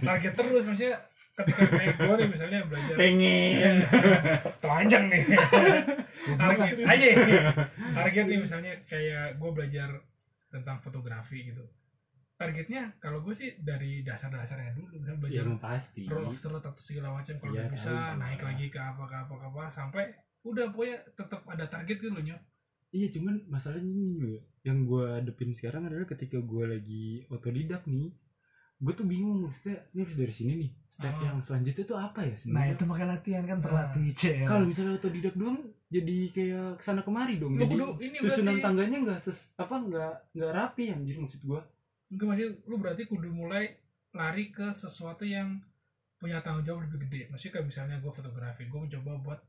target 0.00 0.32
terus 0.34 0.62
maksudnya 0.62 0.96
ketika 1.34 1.62
kayak 1.66 1.94
gue 1.98 2.14
nih 2.14 2.28
misalnya 2.30 2.60
belajar. 2.70 2.94
Pengen. 2.94 3.74
Telanjang 4.62 5.04
nih. 5.10 5.22
Target. 6.38 6.74
aja. 6.86 7.06
Target 7.94 8.24
nih 8.30 8.38
misalnya 8.38 8.72
kayak 8.86 9.36
gue 9.36 9.50
belajar 9.50 9.88
tentang 10.48 10.78
fotografi 10.78 11.50
gitu. 11.50 11.64
Targetnya 12.34 12.94
kalau 12.98 13.22
gue 13.22 13.34
sih 13.34 13.54
dari 13.62 14.02
dasar-dasarnya 14.02 14.74
dulu 14.74 14.98
misalnya 14.98 15.18
ya 15.18 15.22
belajar 15.22 15.44
emang 15.46 15.62
pasti. 15.62 16.02
roll 16.10 16.26
of 16.26 16.34
third 16.34 16.58
atau 16.58 16.74
segala 16.74 17.14
macam 17.14 17.34
kalau 17.38 17.54
Iya, 17.54 17.60
udah 17.62 17.70
bisa 17.70 17.90
tahu. 17.94 18.18
naik 18.18 18.40
lagi 18.42 18.66
ke 18.70 18.80
apa 18.82 19.02
ke 19.06 19.14
apa 19.14 19.34
ke 19.38 19.44
apa 19.54 19.62
sampai 19.70 20.04
udah 20.42 20.66
pokoknya 20.74 20.98
tetap 21.14 21.40
ada 21.46 21.64
target 21.70 21.96
gitu 21.98 22.10
loh 22.10 22.22
nyok. 22.22 22.40
Iya 22.90 23.08
cuman 23.10 23.34
masalahnya 23.50 23.90
ini 23.90 24.38
yang 24.62 24.86
gue 24.86 25.02
hadepin 25.18 25.50
sekarang 25.50 25.86
adalah 25.86 26.06
ketika 26.06 26.38
gue 26.38 26.64
lagi 26.66 27.06
otodidak 27.26 27.82
nih 27.86 28.10
gue 28.76 28.92
tuh 28.92 29.04
bingung 29.04 29.38
maksudnya 29.40 29.78
ini 29.88 30.00
harus 30.00 30.16
dari 30.16 30.30
sini 30.30 30.52
nih 30.56 30.70
step 30.88 31.10
Ah. 31.10 31.22
yang 31.24 31.38
selanjutnya 31.38 31.84
tuh 31.84 31.96
apa 31.96 32.20
ya 32.20 32.28
nah 32.28 32.36
sebenarnya 32.36 32.72
itu 32.72 32.84
pakai 32.84 33.06
latihan 33.08 33.44
kan 33.44 33.56
Nah. 33.56 33.64
terlatih 33.64 34.06
cel 34.12 34.44
kalau 34.44 34.64
misalnya 34.64 34.92
otodidak 34.94 35.34
doang 35.34 35.58
jadi 35.86 36.16
kayak 36.28 36.68
ke 36.74 36.82
sana 36.82 37.00
kemari 37.00 37.34
dong 37.36 37.54
Lu 37.54 37.60
jadi 37.60 37.70
kudu 37.72 37.86
ini 38.00 38.16
susunan 38.18 38.44
berarti- 38.50 38.64
tangganya 38.64 38.98
nggak 39.00 39.18
ses 39.20 39.38
apa 39.54 39.74
nggak 39.80 40.14
nggak 40.32 40.52
rapi 40.52 40.84
anjir 40.88 41.16
maksud 41.16 41.42
gue 41.42 41.60
Enggak 42.06 42.26
maksudnya 42.28 42.50
lu 42.64 42.74
berarti 42.76 43.02
kudu 43.04 43.28
mulai 43.28 43.64
lari 44.12 44.44
ke 44.48 44.70
sesuatu 44.70 45.24
yang 45.24 45.58
punya 46.14 46.38
tanggung 46.40 46.62
jawab 46.62 46.86
lebih 46.86 47.04
gede. 47.04 47.20
Maksudnya 47.26 47.52
kayak 47.52 47.66
misalnya 47.66 47.96
gue 47.98 48.08
fotografi, 48.08 48.64
gue 48.64 48.80
mencoba 48.80 49.12
buat 49.20 49.40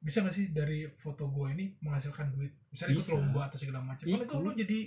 bisa 0.00 0.22
gak 0.22 0.32
sih 0.32 0.48
dari 0.48 0.86
foto 0.88 1.26
gue 1.26 1.48
ini 1.50 1.74
menghasilkan 1.78 2.30
duit? 2.30 2.54
Misalnya 2.68 2.94
ikut 2.94 3.04
Bisa. 3.04 3.14
lomba 3.14 3.40
atau 3.44 3.58
segala 3.58 3.80
macam. 3.80 4.00
Kan 4.00 4.14
itu 4.16 4.24
Ikut. 4.24 4.40
lu 4.40 4.50
jadi 4.54 4.78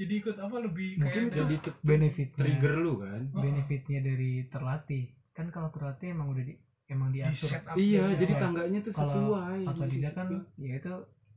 jadi 0.00 0.12
ikut 0.24 0.36
apa 0.40 0.56
lebih 0.64 0.88
Mungkin 0.98 1.24
kayak 1.28 1.38
jadi 1.44 1.56
benefitnya. 1.84 2.40
Trigger 2.40 2.74
lu 2.80 2.92
kan. 2.98 3.20
Oh. 3.36 3.42
benefitnya 3.44 4.00
dari 4.00 4.32
terlatih. 4.48 5.04
Kan 5.36 5.52
kalau 5.52 5.68
terlatih 5.68 6.16
emang 6.16 6.32
udah 6.32 6.44
di 6.44 6.54
emang 6.88 7.08
di 7.12 7.20
diatur. 7.24 7.50
up 7.56 7.74
iya 7.76 8.04
ya. 8.12 8.18
jadi 8.20 8.34
tangganya 8.40 8.80
tuh 8.84 8.92
Kalau 8.92 9.12
sesuai. 9.12 9.60
Otodidak 9.68 10.12
kan 10.12 10.26
maksud 10.28 10.44
gua. 10.56 10.66
ya 10.66 10.74
itu 10.76 10.92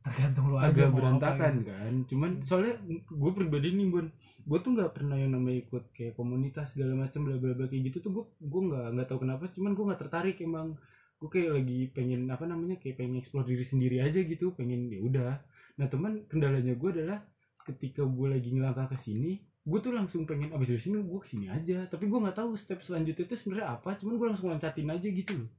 tergantung 0.05 0.45
lu 0.53 0.55
aja 0.61 0.69
agak 0.69 0.89
berantakan 0.93 1.53
gitu. 1.57 1.69
kan. 1.71 1.93
Cuman 2.11 2.31
soalnya 2.45 2.75
gue 3.09 3.31
pribadi 3.33 3.67
nih 3.73 3.87
bun 3.89 4.07
gue 4.45 4.59
tuh 4.61 4.71
nggak 4.77 4.91
pernah 4.93 5.17
yang 5.17 5.33
namanya 5.33 5.57
ikut 5.65 5.83
kayak 5.89 6.13
komunitas 6.13 6.77
segala 6.77 6.93
macam 6.93 7.25
bla 7.25 7.41
bla 7.41 7.57
bla 7.57 7.65
kayak 7.65 7.89
gitu 7.89 7.97
tuh 8.05 8.11
gue 8.13 8.25
gue 8.45 8.61
nggak 8.71 8.87
nggak 8.99 9.07
tahu 9.09 9.19
kenapa. 9.25 9.43
Cuman 9.51 9.71
gue 9.75 9.83
nggak 9.83 10.01
tertarik 10.01 10.37
emang. 10.39 10.79
Gue 11.15 11.29
kayak 11.31 11.51
lagi 11.59 11.79
pengen 11.95 12.27
apa 12.27 12.43
namanya 12.43 12.75
kayak 12.77 12.99
pengen 12.99 13.17
explore 13.17 13.47
diri 13.47 13.65
sendiri 13.65 14.03
aja 14.03 14.19
gitu. 14.21 14.53
Pengen 14.53 14.91
ya 14.91 14.99
udah. 15.01 15.33
Nah 15.79 15.87
teman 15.87 16.27
kendalanya 16.27 16.75
gue 16.75 16.89
adalah 16.91 17.19
ketika 17.65 18.05
gue 18.05 18.27
lagi 18.29 18.49
ngelangkah 18.53 18.93
ke 18.93 18.97
sini 19.01 19.41
gue 19.65 19.79
tuh 19.81 19.97
langsung 19.97 20.29
pengen 20.29 20.53
abis 20.53 20.67
dari 20.69 20.81
sini 20.81 21.01
gue 21.01 21.19
ke 21.19 21.27
sini 21.27 21.49
aja. 21.49 21.89
Tapi 21.89 22.05
gue 22.05 22.19
nggak 22.21 22.37
tahu 22.37 22.53
step 22.53 22.85
selanjutnya 22.85 23.25
itu 23.25 23.33
sebenarnya 23.33 23.67
apa 23.73 23.97
cuman 23.97 24.13
gue 24.21 24.27
langsung 24.29 24.47
loncatin 24.53 24.89
aja 24.93 25.07
gitu 25.09 25.33
loh. 25.41 25.49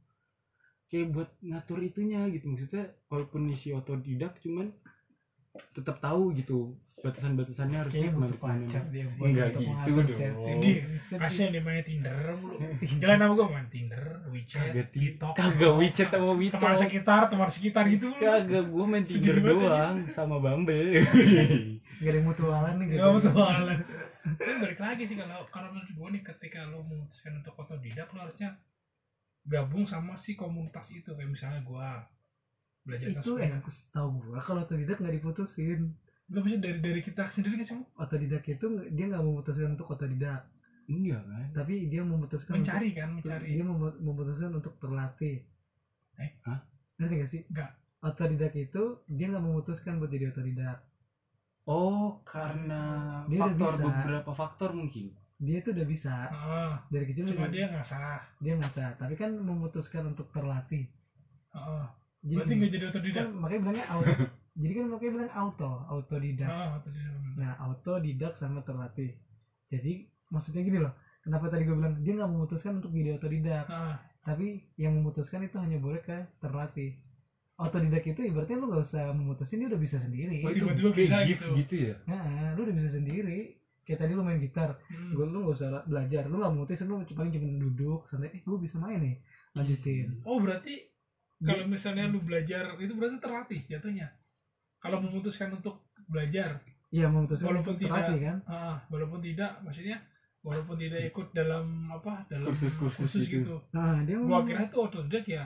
Kayak 0.86 1.06
buat 1.10 1.30
ngatur 1.42 1.78
itunya 1.82 2.22
gitu 2.30 2.46
maksudnya 2.46 2.94
walaupun 3.10 3.50
isi 3.50 3.74
otodidak 3.74 4.38
cuman 4.38 4.70
tetap 5.72 5.96
tahu 6.04 6.36
gitu 6.36 6.76
batasan-batasannya 7.00 7.78
harusnya 7.80 8.12
butuh 8.12 8.38
pacar 8.38 8.84
dia 8.92 9.08
buat 9.16 9.28
Enggak 9.32 9.48
gitu 9.56 9.64
dong. 9.64 9.76
kasihan 11.16 11.50
dia 11.52 11.62
mainnya 11.64 11.84
Tinder 11.84 12.16
mulu. 12.36 12.56
Jangan 13.00 13.18
nama 13.24 13.32
gue 13.32 13.46
main 13.48 13.68
Tinder, 13.72 14.04
WeChat, 14.28 14.92
TikTok. 14.92 15.32
kagak 15.32 15.72
WeChat 15.80 16.08
sama 16.12 16.36
WeTalk 16.36 16.60
teman 16.60 16.76
sekitar, 16.76 17.20
teman 17.32 17.48
sekitar 17.48 17.84
gitu. 17.88 18.12
kagak 18.20 18.64
gue 18.68 18.84
main 18.84 19.04
Tinder 19.04 19.36
banget 19.40 19.64
doang 19.64 19.96
sama 20.12 20.36
Bumble 20.38 21.00
gak 21.96 22.10
ada 22.10 22.16
yang 22.18 22.26
mutualan 22.26 22.74
nih 22.76 22.86
gitu 22.92 23.08
Gak. 23.22 23.78
Tapi 24.26 24.52
balik 24.58 24.80
lagi 24.82 25.02
sih 25.06 25.16
kalau 25.16 25.46
kalau 25.48 25.68
menurut 25.70 25.88
gue 25.88 26.08
nih 26.18 26.22
ketika 26.24 26.66
lo 26.66 26.82
memutuskan 26.82 27.38
untuk 27.38 27.54
otodidak 27.56 28.08
lo 28.10 28.18
harusnya 28.20 28.50
gabung 29.46 29.86
sama 29.86 30.18
si 30.18 30.34
komunitas 30.34 30.90
itu 30.90 31.14
kayak 31.14 31.30
misalnya 31.30 31.60
gue 31.62 31.88
belajar 32.82 33.06
itu 33.10 33.18
sepeda. 33.22 33.46
enak 33.50 33.62
tahu 33.90 34.08
gua 34.22 34.38
kalau 34.38 34.62
otodidak 34.62 34.98
nggak 34.98 35.14
diputusin 35.18 35.80
Gak 36.26 36.42
bisa 36.42 36.56
dari 36.58 36.78
dari 36.82 36.98
kita 36.98 37.22
sendiri 37.30 37.54
kan 37.62 37.66
sih 37.66 37.78
otodidak 37.94 38.42
itu 38.46 38.66
dia 38.90 39.04
nggak 39.06 39.22
memutuskan 39.22 39.68
untuk 39.70 39.86
otodidak 39.86 40.42
enggak 40.86 41.22
kan 41.22 41.46
tapi 41.54 41.86
dia 41.86 42.02
memutuskan 42.02 42.62
mencari 42.62 42.90
kan 42.94 43.14
untuk, 43.14 43.30
mencari. 43.30 43.46
dia 43.54 43.64
mem- 43.66 43.98
memutuskan 44.02 44.50
untuk 44.54 44.74
terlatih 44.78 45.42
Eh, 46.16 46.30
hah? 46.42 46.58
ngerti 46.98 47.14
gak 47.14 47.30
sih 47.30 47.42
Nggak. 47.46 47.70
otodidak 48.02 48.52
itu 48.54 48.82
dia 49.06 49.26
nggak 49.30 49.44
memutuskan 49.44 49.98
buat 49.98 50.10
jadi 50.10 50.30
otodidak 50.30 50.78
oh 51.66 52.22
karena 52.22 52.82
Dia 53.26 53.42
udah 53.42 53.54
faktor 53.54 53.72
bisa. 53.74 53.84
beberapa 53.84 54.30
faktor 54.32 54.70
mungkin 54.72 55.10
dia 55.36 55.60
tuh 55.60 55.76
udah 55.76 55.84
bisa 55.84 56.14
Heeh. 56.32 56.72
dari 56.88 57.04
kecil 57.04 57.28
cuma 57.28 57.44
udah- 57.44 57.52
dia 57.52 57.64
nggak 57.68 57.84
sah. 57.84 58.20
dia 58.40 58.52
nggak 58.56 58.72
sah 58.72 58.90
tapi 58.96 59.12
kan 59.12 59.28
memutuskan 59.36 60.08
untuk 60.08 60.32
terlatih 60.32 60.88
Heeh. 61.52 61.84
jadi 62.24 62.38
Berarti 62.40 62.52
nggak 62.56 62.70
jadi 62.72 62.84
otodidak. 62.88 63.16
kan 63.20 63.26
makanya 63.36 63.60
bilangnya 63.60 63.86
auto 63.92 64.12
jadi 64.62 64.72
kan 64.72 64.84
makanya 64.88 65.12
bilang 65.12 65.30
auto 65.34 65.70
autodidak 65.84 66.48
Heeh, 66.48 66.68
otodidak. 66.72 67.12
nah 67.36 67.52
autodidak 67.60 68.32
sama 68.32 68.64
terlatih 68.64 69.12
jadi 69.68 69.92
maksudnya 70.26 70.64
gini 70.64 70.78
loh 70.80 70.94
kenapa 71.20 71.50
tadi 71.50 71.66
gue 71.66 71.74
bilang 71.74 72.00
dia 72.00 72.12
nggak 72.16 72.30
memutuskan 72.32 72.80
untuk 72.80 72.90
jadi 72.90 73.12
otodidak 73.12 73.68
Heeh. 73.68 73.94
tapi 74.24 74.46
yang 74.74 74.96
memutuskan 74.96 75.44
itu 75.44 75.60
hanya 75.60 75.76
boleh 75.76 76.00
ke 76.00 76.24
terlatih 76.40 76.96
otodidak 77.56 78.04
itu 78.04 78.20
ibaratnya 78.20 78.56
lu 78.60 78.68
nggak 78.68 78.84
usah 78.84 79.12
memutusin 79.12 79.64
dia 79.64 79.68
udah 79.72 79.80
bisa 79.80 79.96
sendiri. 79.96 80.44
Oh, 80.44 80.52
itu 80.52 80.64
kayak 80.68 80.92
bisa 80.92 81.16
gift 81.24 81.42
gitu. 81.42 81.52
gitu 81.56 81.74
ya? 81.90 81.94
Nah 82.04 82.52
lu 82.52 82.68
udah 82.68 82.76
bisa 82.76 82.90
sendiri. 82.92 83.56
Kayak 83.86 83.98
tadi 84.02 84.12
lu 84.12 84.22
main 84.26 84.42
gitar. 84.42 84.76
Hmm. 84.90 85.14
gue 85.14 85.24
lu 85.24 85.38
nggak 85.46 85.56
usah 85.56 85.68
belajar. 85.86 86.26
Lu 86.26 86.36
nggak 86.36 86.52
memutusin 86.52 86.86
lu 86.86 87.00
paling 87.06 87.32
cuma 87.32 87.46
duduk 87.56 88.00
santai. 88.04 88.34
Eh 88.34 88.42
gue 88.44 88.56
bisa 88.58 88.76
main 88.76 89.00
nih. 89.00 89.16
Lanjutin. 89.56 90.20
Oh 90.28 90.36
berarti 90.36 90.84
kalau 91.40 91.64
misalnya 91.64 92.08
lu 92.08 92.20
belajar 92.20 92.76
itu 92.76 92.92
berarti 92.92 93.16
terlatih 93.20 93.60
jatuhnya. 93.68 94.08
Kalau 94.76 95.00
memutuskan 95.00 95.50
untuk 95.50 95.88
belajar, 96.06 96.60
iya 96.94 97.08
memutuskan 97.10 97.50
Walaupun 97.50 97.74
untuk 97.74 97.76
tidak- 97.82 97.96
terlatih 98.06 98.18
kan? 98.22 98.36
ah, 98.46 98.76
walaupun 98.86 99.18
tidak, 99.18 99.50
maksudnya 99.64 99.98
walaupun 100.46 100.78
tidak 100.78 101.02
ikut 101.10 101.26
dalam 101.34 101.90
apa 101.90 102.22
dalam 102.30 102.46
Kursus-kursus 102.46 103.10
gitu. 103.18 103.42
gitu. 103.42 103.56
nah 103.74 103.98
dia 104.06 104.14
Gua 104.22 104.46
kira 104.46 104.70
tuh 104.70 104.86
otodidak 104.86 105.26
ya 105.26 105.42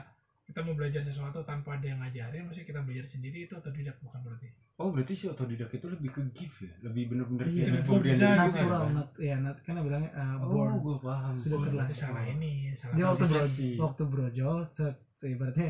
kita 0.51 0.59
mau 0.61 0.75
belajar 0.75 0.99
sesuatu 0.99 1.39
tanpa 1.41 1.69
ada 1.73 1.87
yang 1.87 1.99
ngajarin, 1.99 2.43
maksudnya 2.43 2.67
kita 2.67 2.81
belajar 2.81 3.05
sendiri 3.07 3.37
itu 3.41 3.53
otodidak 3.53 3.95
bukan 3.97 4.19
berarti. 4.21 4.47
oh 4.75 4.89
berarti 4.89 5.13
si 5.13 5.25
otodidak 5.25 5.71
itu 5.71 5.87
lebih 5.87 6.09
ke 6.09 6.21
gift 6.31 6.57
ya 6.59 6.73
lebih 6.83 7.03
bener-bener 7.07 7.45
Iya, 7.45 7.53
kayak 7.53 7.63
tiba-tiba 7.63 7.87
pemberian 7.87 8.11
dari 8.11 8.19
gitu 8.19 8.27
Tuhan, 8.27 8.37
natural 8.43 8.81
kan? 8.81 8.91
nat 8.91 9.09
ya 9.15 9.35
nat 9.37 9.57
kan 9.61 9.73
bilangnya 9.79 10.11
uh, 10.11 10.35
oh 10.35 10.47
born 10.49 10.73
gue 10.77 10.95
paham 10.99 11.33
Sudah 11.33 11.57
Oh, 11.57 11.63
terlatih. 11.63 11.95
salah 11.95 12.23
ini, 12.27 12.53
salah 12.73 12.93
dia 12.93 13.05
waktu 13.05 13.23
salah. 13.23 13.31
bro, 13.31 13.39
persepsi. 13.39 13.67
waktu 13.77 14.03
brojol 14.05 14.57
set 14.63 14.95
ibaratnya 15.23 15.69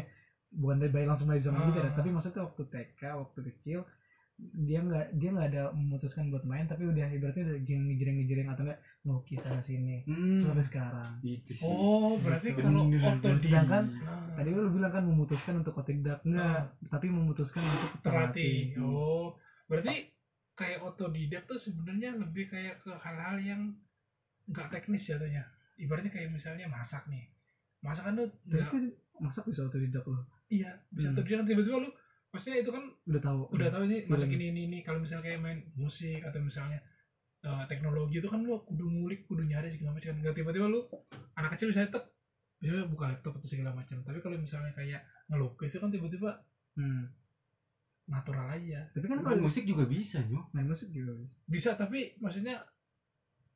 bukan 0.50 0.76
dari 0.78 0.92
bayi 0.92 1.06
langsung 1.06 1.28
main 1.28 1.38
bisa 1.38 1.52
main 1.52 1.68
Ah. 1.68 1.76
ya, 1.78 1.92
tapi 1.92 2.10
maksudnya 2.10 2.42
waktu 2.42 2.64
TK 2.66 3.02
waktu 3.14 3.40
kecil 3.46 3.80
dia 4.42 4.82
nggak 4.82 5.14
dia 5.14 5.30
nggak 5.30 5.48
ada 5.54 5.64
memutuskan 5.70 6.26
buat 6.28 6.42
main 6.42 6.66
tapi 6.66 6.90
udah 6.90 7.14
ibaratnya 7.14 7.46
udah 7.46 7.58
jeng 7.62 7.86
ngejreng 7.86 8.18
ngejreng 8.18 8.50
atau 8.50 8.66
enggak 8.66 8.80
ngelukis 9.02 9.38
sana 9.38 9.62
sini. 9.62 10.02
Hmm, 10.10 10.42
sampai 10.42 10.66
sekarang. 10.66 11.10
Itu 11.22 11.52
sih. 11.54 11.62
Oh, 11.64 12.18
berarti 12.18 12.50
Bener, 12.50 12.66
kalau 12.66 12.82
otodidak 12.90 13.38
sedangkan 13.38 13.84
Nah, 14.02 14.34
tadi 14.34 14.50
lu 14.50 14.70
bilang 14.74 14.90
kan 14.90 15.04
memutuskan 15.06 15.54
untuk 15.62 15.78
otodidak 15.78 16.26
enggak 16.26 16.74
tapi 16.90 17.08
memutuskan 17.08 17.62
untuk 17.62 17.90
terlatih. 18.02 18.74
terlatih. 18.74 18.82
Oh, 18.82 19.38
berarti 19.70 20.10
kayak 20.58 20.80
otodidak 20.82 21.46
tuh 21.46 21.62
sebenarnya 21.62 22.18
lebih 22.18 22.50
kayak 22.50 22.82
ke 22.82 22.92
hal-hal 22.98 23.38
yang 23.38 23.62
nggak 24.50 24.68
teknis 24.74 25.06
jatuhnya. 25.06 25.46
Ibaratnya 25.78 26.10
kayak 26.10 26.34
misalnya 26.34 26.66
masak 26.66 27.06
nih. 27.06 27.30
Masak 27.82 28.10
kan 28.10 28.14
tuh 28.18 28.28
nggak- 28.50 28.74
masak 29.22 29.46
bisa 29.46 29.62
otodidak 29.62 30.02
lo 30.10 30.18
iya 30.50 30.74
bisa 30.90 31.14
Hmm. 31.14 31.16
otodidak 31.16 31.46
tiba-tiba 31.46 31.78
lu 31.78 31.90
maksudnya 32.32 32.58
itu 32.60 32.72
kan 32.72 32.84
udah 33.06 33.22
tahu 33.22 33.40
udah 33.52 33.68
tahu 33.68 33.84
ini 33.86 33.98
masak 34.08 34.28
feeling. 34.28 34.40
ini 34.40 34.46
ini 34.50 34.62
ini 34.66 34.78
kalau 34.82 35.00
misalnya 35.00 35.24
kayak 35.26 35.40
main 35.40 35.60
musik 35.76 36.20
atau 36.22 36.40
misalnya 36.40 36.80
eh, 37.42 37.64
teknologi 37.68 38.18
itu 38.18 38.28
kan 38.28 38.40
lu 38.40 38.56
kudu 38.64 38.88
ngulik 38.88 39.26
kudu 39.26 39.44
nyari 39.44 39.68
segala 39.68 39.94
macam 39.94 40.16
nggak 40.16 40.32
tiba-tiba 40.34 40.66
lu 40.66 40.80
anak 41.36 41.54
kecil 41.54 41.70
bisa 41.70 41.84
tetap 41.84 42.08
bisa 42.58 42.86
buka 42.86 43.10
laptop 43.10 43.36
atau 43.36 43.50
segala 43.50 43.74
macam 43.74 44.00
tapi 44.00 44.20
kalau 44.20 44.38
misalnya 44.38 44.72
kayak 44.72 45.02
ngelukis 45.28 45.70
itu 45.70 45.80
kan 45.80 45.90
tiba-tiba 45.90 46.32
Hmm. 46.72 47.04
natural 48.08 48.48
aja 48.50 48.88
tapi 48.90 49.06
kan 49.06 49.20
main 49.20 49.28
kalau 49.28 49.44
musik 49.44 49.68
juga 49.68 49.84
bisa 49.84 50.24
nyo 50.24 50.48
main 50.52 50.64
musik 50.64 50.88
juga 50.88 51.12
bisa. 51.14 51.36
bisa 51.46 51.70
tapi 51.76 52.16
maksudnya 52.18 52.64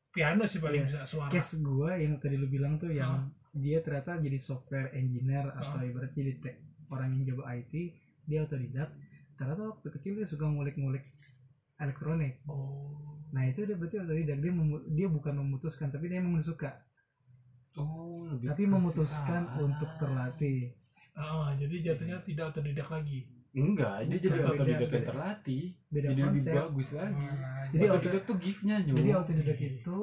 piano 0.09 0.43
sih 0.43 0.59
paling 0.59 0.83
Iya. 0.83 0.87
bisa 0.89 0.99
suara 1.05 1.27
case 1.29 1.59
gue 1.59 1.91
yang 1.95 2.15
tadi 2.17 2.35
lu 2.35 2.47
bilang 2.47 2.75
tuh 2.75 2.91
yang 2.91 3.07
Ah. 3.13 3.23
dia 3.53 3.79
ternyata 3.79 4.15
jadi 4.17 4.35
software 4.37 4.91
engineer 4.91 5.47
atau 5.49 5.79
Ah. 5.79 5.83
ibarat 5.85 6.11
jadi 6.11 6.35
tech, 6.37 6.59
orang 6.87 7.15
yang 7.15 7.23
jago 7.25 7.43
IT 7.45 7.71
dia 8.25 8.43
otodidak 8.43 8.89
ternyata 9.35 9.61
waktu 9.67 9.87
kecil 9.91 10.15
dia 10.15 10.27
suka 10.27 10.47
ngulik-ngulik 10.47 11.03
elektronik. 11.75 12.39
Oh. 12.47 13.19
Nah 13.35 13.43
itu 13.43 13.67
dia 13.67 13.75
berarti 13.75 13.99
otodidak 13.99 14.37
dia 14.39 14.51
memu- 14.53 14.85
dia 14.87 15.07
bukan 15.11 15.33
memutuskan 15.43 15.91
tapi 15.91 16.07
dia 16.07 16.23
memang 16.23 16.39
suka. 16.39 16.71
Oh 17.75 18.23
lebih 18.31 18.47
tapi 18.47 18.63
memutuskan 18.63 19.43
situ. 19.51 19.59
untuk 19.67 19.89
terlatih. 19.99 20.71
Ah, 21.15 21.51
jadi 21.55 21.91
jatuhnya 21.91 22.23
tidak 22.23 22.55
otodidak 22.55 22.87
lagi? 22.87 23.27
Enggak 23.55 24.07
dia 24.07 24.19
jadi 24.19 24.39
otodidak. 24.43 24.87
yang 24.91 25.07
terlatih. 25.07 25.63
Beda 25.87 26.07
jadi 26.11 26.21
lebih 26.27 26.41
konsep. 26.43 26.55
bagus 26.55 26.89
lagi. 26.91 27.25
Malah, 27.27 27.67
Jadi 27.71 27.85
otodidak 27.91 28.23
tuh 28.23 28.37
giftnya 28.39 28.75
nyo 28.83 28.93
jadi 28.95 29.11
otodidak 29.15 29.59
itu 29.59 29.97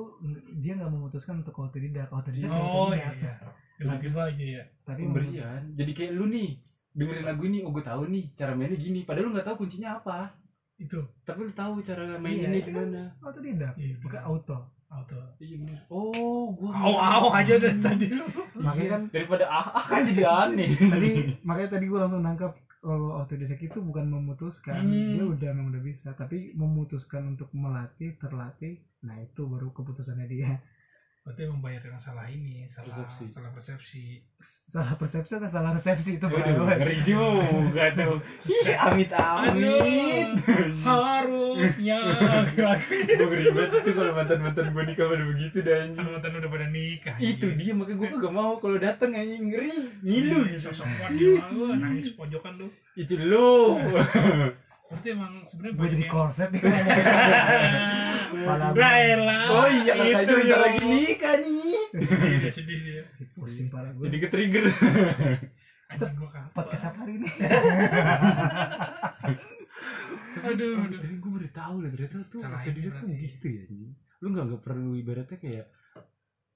dia 0.61 0.73
nggak 0.77 0.93
memutuskan 0.93 1.35
untuk 1.41 1.57
otodidak. 1.57 2.09
Otodidak 2.13 2.49
oh 2.53 2.93
otodidak. 2.93 3.17
Iya 3.17 3.35
tiba-tiba 3.81 4.21
aja 4.29 4.45
ya. 4.45 4.65
Tapi 4.85 5.01
mem- 5.03 5.13
pemberian 5.17 5.61
jadi 5.73 5.93
kayak 5.97 6.13
lu 6.13 6.25
nih 6.29 6.51
dengerin 6.93 7.25
lagu 7.25 7.43
ini 7.49 7.59
oh 7.65 7.71
gue 7.73 7.85
tahu 7.85 8.09
nih 8.09 8.25
cara 8.37 8.53
mainnya 8.53 8.79
gini. 8.79 9.05
Padahal 9.05 9.29
lu 9.29 9.33
nggak 9.35 9.47
tahu 9.49 9.57
kuncinya 9.65 10.01
apa. 10.01 10.33
Itu. 10.77 11.01
Tapi 11.25 11.49
lu 11.49 11.53
tahu 11.53 11.81
cara 11.81 12.03
Iya, 12.05 12.19
mainnya 12.21 12.49
itu 12.53 12.71
kan 12.73 12.89
gimana. 12.93 13.03
Otodidak 13.25 13.75
iya 13.81 13.95
bukan 14.01 14.21
auto. 14.25 14.59
Auto. 14.93 15.19
Iya 15.41 15.57
bener. 15.57 15.79
Oh 15.89 16.53
gue 16.53 16.71
au 16.71 16.95
au 16.97 17.27
aja 17.33 17.55
dari 17.57 17.79
tadi 17.81 18.07
lu. 18.13 18.27
Makanya 18.61 18.89
kan 18.93 19.03
daripada 19.09 19.45
ah 19.49 19.69
ah 19.73 19.85
kan 19.89 20.03
jadi 20.05 20.23
aneh. 20.29 20.71
Tadi 20.93 21.09
makanya 21.43 21.69
tadi 21.81 21.85
gue 21.89 21.99
langsung 21.99 22.23
nangkap 22.23 22.53
kalau 22.83 23.15
otodidak 23.23 23.63
itu 23.63 23.79
bukan 23.79 24.11
memutuskan. 24.11 24.83
Hmm. 24.85 25.15
dia 25.17 25.25
udah 25.25 25.51
memang 25.57 25.73
udah 25.73 25.83
bisa. 25.83 26.13
Tapi 26.13 26.53
memutuskan 26.53 27.33
untuk 27.33 27.49
melatih 27.57 28.19
terlatih 28.21 28.81
nah 29.03 29.19
itu 29.19 29.51
baru 29.51 29.75
keputusannya 29.75 30.31
dia 30.31 30.63
berarti 31.23 31.47
emang 31.47 31.63
banyak 31.63 31.87
yang 31.87 32.03
salah 32.03 32.27
ini 32.27 32.67
salah 32.67 32.91
Persepsi. 32.91 33.25
salah 33.31 33.51
persepsi. 33.55 34.05
Salah 34.43 34.95
persepsi 34.99 35.33
atau 35.39 35.47
salah 35.47 35.71
resepsi 35.71 36.19
itu 36.19 36.27
Waduh, 36.27 36.67
ngeri 36.67 36.99
juga 37.07 37.95
tuh. 37.95 38.19
Amit 38.75 39.15
amit 39.15 40.35
harusnya 40.83 41.99
gue 42.51 43.23
ngeri 43.23 43.55
banget 43.55 43.87
itu 43.87 43.91
kalau 43.95 44.13
mantan 44.19 44.39
mantan 44.43 44.67
gue 44.75 44.83
nikah 44.83 45.07
pada 45.07 45.25
begitu 45.31 45.57
dah 45.63 45.77
anjing. 45.87 46.07
Mantan 46.11 46.33
udah 46.43 46.51
pada 46.51 46.67
nikah 46.75 47.15
itu 47.23 47.47
dia 47.55 47.73
makanya 47.79 47.99
gue 48.03 48.09
kagak 48.19 48.33
mau 48.35 48.53
kalau 48.59 48.77
dateng 48.83 49.15
anjing. 49.15 49.43
Ngeri 49.47 49.71
ngilu. 50.03 50.39
Gitu 50.51 50.59
sosok 50.75 50.91
kuat 50.99 51.11
dia 51.15 51.39
malu 51.39 51.71
nangis 51.79 52.19
pojokan 52.19 52.59
lu. 52.59 52.67
Itu 52.99 53.15
lu 53.15 53.79
berarti 54.93 55.09
emang 55.11 55.33
sebenarnya 55.43 55.73
gue 55.73 55.87
jadi 55.87 55.97
banyak 55.99 56.13
korset 56.13 56.49
nih 56.49 56.61
kan 56.63 56.73
Malah- 58.33 58.73
Lah 58.73 58.95
elah. 58.99 59.45
oh 59.51 59.69
iya 59.69 59.93
itu 60.21 60.35
ya 60.43 60.57
lagi 60.59 60.85
nikah 60.85 61.35
nih 61.39 61.73
Sedih 61.93 62.09
dia, 62.39 62.51
sedih 62.51 62.79
dia. 62.79 63.03
pusing 63.33 63.69
parah 63.69 63.89
gue 63.91 64.05
jadi 64.07 64.19
ke 64.19 64.29
trigger 64.29 64.65
Anjing 65.89 66.17
gua 66.17 66.31
kapan. 66.31 66.53
podcast 66.55 66.85
apa 66.87 66.99
hari 67.01 67.13
ini 67.15 67.29
Aduh, 70.43 70.75
aduh. 70.81 70.99
tapi 70.99 71.15
gue 71.15 71.31
baru 71.31 71.49
tahu 71.51 71.77
lah 71.79 71.91
ternyata 71.91 72.17
tuh 72.27 72.41
otodidak 72.41 72.95
tuh 72.99 73.09
gitu 73.11 73.47
ya 73.47 73.63
anjing 73.63 73.93
lu 74.19 74.27
nggak 74.29 74.45
nggak 74.47 74.63
perlu 74.63 74.93
ibaratnya 74.95 75.39
kayak 75.39 75.67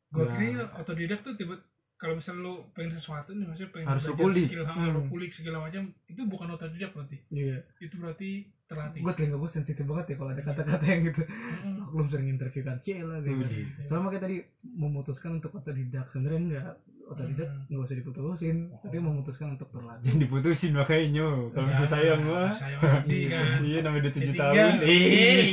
Gua 0.08 0.22
Ya. 0.22 0.32
kira 0.32 0.64
otodidak 0.76 1.20
tuh 1.20 1.34
tiba 1.34 1.54
kalau 1.96 2.12
misalnya 2.12 2.40
lu 2.42 2.54
pengen 2.70 2.92
sesuatu 2.92 3.32
nih 3.32 3.44
maksudnya 3.44 3.72
pengen 3.72 3.88
Harus 3.88 4.04
kulik. 4.10 4.46
skill, 4.46 4.62
Hmm. 4.62 4.92
lu 4.92 5.00
kulik 5.08 5.32
segala 5.32 5.56
macam 5.60 5.82
itu 6.06 6.20
bukan 6.22 6.48
otodidak 6.50 6.92
berarti. 6.92 7.16
iya. 7.30 7.64
Itu 7.78 7.96
berarti 7.96 8.30
terlatih. 8.66 8.98
gue 8.98 9.12
telinga 9.12 9.38
gue 9.38 9.46
sensitif 9.48 9.80
banget 9.82 10.12
ya 10.12 10.16
kalau 10.16 10.30
ada 10.30 10.42
kata-kata 10.42 10.84
yang 10.84 11.00
gitu. 11.04 11.22
Aku 11.22 11.68
maklum 11.72 12.06
sering 12.06 12.28
interview 12.28 12.60
kan. 12.60 12.76
Cila 12.76 13.20
gitu. 13.20 13.40
Wih. 13.40 13.64
soalnya 13.82 14.04
makanya 14.04 14.22
tadi 14.22 14.36
memutuskan 14.62 15.30
untuk 15.34 15.54
otodidak 15.54 16.04
sebenarnya 16.06 16.38
enggak. 16.38 16.74
Otodidak 17.06 17.46
Hmm. 17.46 17.64
nggak 17.70 17.80
usah 17.80 17.96
diputusin 17.96 18.56
tapi 18.76 18.96
memutuskan 18.98 19.48
untuk 19.50 19.70
berlatih. 19.70 20.04
Jangan 20.04 20.20
diputusin 20.20 20.72
makanya 20.74 21.04
nyo 21.08 21.28
kalau 21.48 21.68
Ya, 21.70 21.86
sayang 21.86 22.20
mah 22.22 22.50
sayang 22.52 22.80
sedih 22.82 23.24
kan. 23.30 23.58
Iya 23.62 23.78
namanya 23.80 24.02
udah 24.02 24.12
tujuh 24.12 24.34
tahun. 24.34 24.56
Eh 24.82 25.44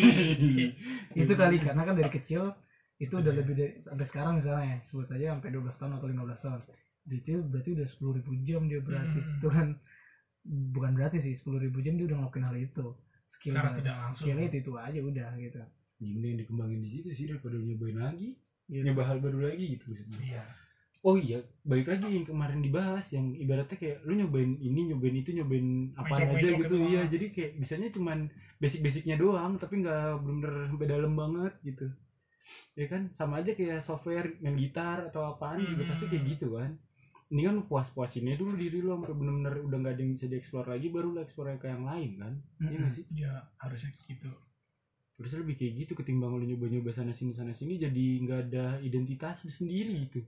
itu 1.14 1.34
kali 1.34 1.56
karena 1.58 1.82
kan 1.84 1.94
dari 1.94 2.10
kecil 2.10 2.52
itu 3.04 3.14
udah 3.20 3.34
lebih 3.36 3.54
dari 3.54 3.74
sampai 3.84 4.06
sekarang 4.08 4.34
misalnya 4.40 4.80
sebut 4.88 5.08
saja 5.12 5.36
sampai 5.36 5.50
12 5.52 5.80
tahun 5.80 5.92
atau 6.00 6.08
15 6.08 6.46
tahun. 6.46 6.60
Itu 7.12 7.44
berarti 7.44 7.70
udah 7.76 7.88
10.000 7.88 8.18
ribu 8.24 8.32
jam 8.48 8.62
dia 8.72 8.80
berarti. 8.80 9.20
Hmm. 9.20 9.36
itu 9.38 9.48
kan 9.52 9.68
bukan 10.44 10.92
berarti 10.96 11.18
sih 11.20 11.34
10.000 11.36 11.68
ribu 11.68 11.80
jam 11.84 12.00
dia 12.00 12.06
udah 12.08 12.18
ngelakuin 12.24 12.46
hal 12.48 12.58
itu. 12.58 12.88
Skill 13.28 13.56
tidak 13.56 13.96
langsung. 13.98 14.28
skillnya 14.28 14.46
itu 14.52 14.58
itu 14.64 14.72
aja 14.76 15.00
udah 15.00 15.30
gitu. 15.40 15.60
Gimana 16.00 16.26
yang 16.32 16.40
dikembangin 16.44 16.80
di 16.84 16.90
situ 16.92 17.08
sih 17.16 17.26
daripada 17.28 17.56
nyobain 17.60 18.00
lagi. 18.00 18.36
Gitu. 18.72 18.84
nyoba 18.88 19.04
hal 19.04 19.18
baru 19.20 19.52
lagi 19.52 19.76
gitu 19.76 19.92
maksudnya 19.92 20.20
iya. 20.24 20.44
Oh 21.04 21.20
iya 21.20 21.44
balik 21.68 21.92
lagi 21.92 22.16
yang 22.16 22.24
kemarin 22.24 22.64
dibahas 22.64 23.12
yang 23.12 23.36
ibaratnya 23.36 23.76
kayak 23.76 24.08
lu 24.08 24.16
nyobain 24.16 24.56
ini 24.56 24.88
nyobain 24.88 25.20
itu 25.20 25.36
nyobain 25.36 25.92
apa 26.00 26.16
aja 26.16 26.32
gitu 26.32 26.64
gitu, 26.64 26.76
iya 26.88 27.04
jadi 27.12 27.28
kayak 27.28 27.52
bisanya 27.60 27.92
cuman 27.92 28.32
basic-basicnya 28.64 29.20
doang 29.20 29.60
tapi 29.60 29.84
nggak 29.84 30.24
bener-bener 30.24 30.64
sampai 30.64 30.88
dalam 30.88 31.12
banget 31.12 31.54
gitu 31.68 31.92
ya 32.80 32.86
kan 32.92 33.02
sama 33.18 33.40
aja 33.42 33.52
kayak 33.58 33.80
software 33.84 34.28
main 34.44 34.56
gitar 34.60 34.98
atau 35.10 35.22
apaan 35.32 35.64
juga 35.70 35.84
Hmm. 35.84 35.90
pasti 35.90 36.06
kayak 36.12 36.24
gitu 36.38 36.48
kan 36.58 36.72
ini 37.34 37.42
kan 37.48 37.56
puas-puasinnya 37.70 38.36
dulu 38.42 38.54
diri 38.60 38.78
lu 38.84 38.90
sampai 38.96 39.14
bener-bener 39.20 39.54
udah 39.68 39.78
nggak 39.82 39.94
ada 39.96 40.02
yang 40.06 40.14
bisa 40.18 40.28
dieksplor 40.32 40.66
lagi 40.70 40.88
baru 40.94 41.08
lu 41.16 41.20
eksplor 41.26 41.48
ke 41.62 41.68
yang 41.74 41.84
lain 41.88 42.12
kan 42.22 42.34
iya 42.70 42.76
Mm-mm. 42.76 42.84
nggak 42.84 42.94
sih 42.98 43.06
ya 43.24 43.32
harusnya 43.64 43.92
gitu 44.08 44.30
harusnya 45.18 45.40
lebih 45.46 45.56
kayak 45.60 45.74
gitu 45.86 45.94
ketimbang 46.00 46.34
lu 46.38 46.44
nyoba-nyoba 46.50 46.90
sana 46.94 47.14
sini 47.14 47.32
sana 47.38 47.54
sini 47.54 47.78
jadi 47.78 48.06
nggak 48.24 48.40
ada 48.50 48.66
identitas 48.82 49.46
lu 49.46 49.52
sendiri 49.54 49.94
gitu 50.10 50.20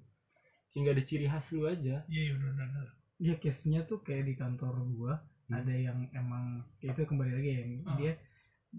kayak 0.72 0.82
nggak 0.84 0.96
ada 0.98 1.04
ciri 1.10 1.26
khas 1.32 1.46
lu 1.56 1.62
aja 1.66 1.96
iya 2.12 2.22
iya 2.30 2.34
benar 2.38 2.54
benar 2.58 2.88
ya 3.28 3.34
case 3.42 3.62
nya 3.72 3.80
tuh 3.90 4.00
kayak 4.06 4.24
di 4.30 4.34
kantor 4.42 4.74
gua 4.98 5.14
Hmm. 5.46 5.62
ada 5.62 5.74
yang 5.78 6.10
emang 6.10 6.66
ya 6.82 6.90
itu 6.90 7.06
kembali 7.06 7.32
lagi 7.38 7.50
yang 7.54 7.72
Ah. 7.86 7.94
dia 8.02 8.12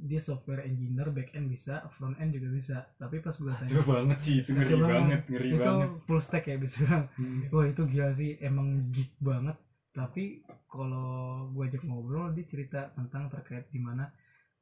dia 0.05 0.21
software 0.21 0.61
engineer 0.69 1.09
back 1.09 1.33
end 1.33 1.49
bisa 1.49 1.81
front 1.89 2.17
end 2.21 2.37
juga 2.37 2.49
bisa. 2.53 2.77
Tapi 3.01 3.19
pas 3.25 3.33
gua 3.37 3.57
Itu 3.65 3.81
tanya 3.81 3.81
banget 3.83 4.19
sih 4.21 4.35
itu 4.45 4.51
ngeri 4.53 4.69
Coba 4.77 4.87
banget 4.93 5.21
ngeri 5.31 5.49
itu 5.49 5.59
banget. 5.65 5.89
full 6.05 6.21
stack 6.21 6.45
ya 6.49 6.57
bisa 6.61 6.77
bilang. 6.85 7.05
Hmm. 7.17 7.41
wah 7.53 7.65
itu 7.65 7.83
gila 7.89 8.09
sih 8.13 8.31
emang 8.39 8.67
geek 8.93 9.13
banget. 9.19 9.57
Tapi 9.97 10.45
kalau 10.69 11.49
gue 11.57 11.63
ajak 11.73 11.83
ngobrol 11.89 12.29
dia 12.37 12.45
cerita 12.45 12.93
tentang 12.93 13.33
terkait 13.33 13.65
di 13.73 13.81
mana 13.81 14.05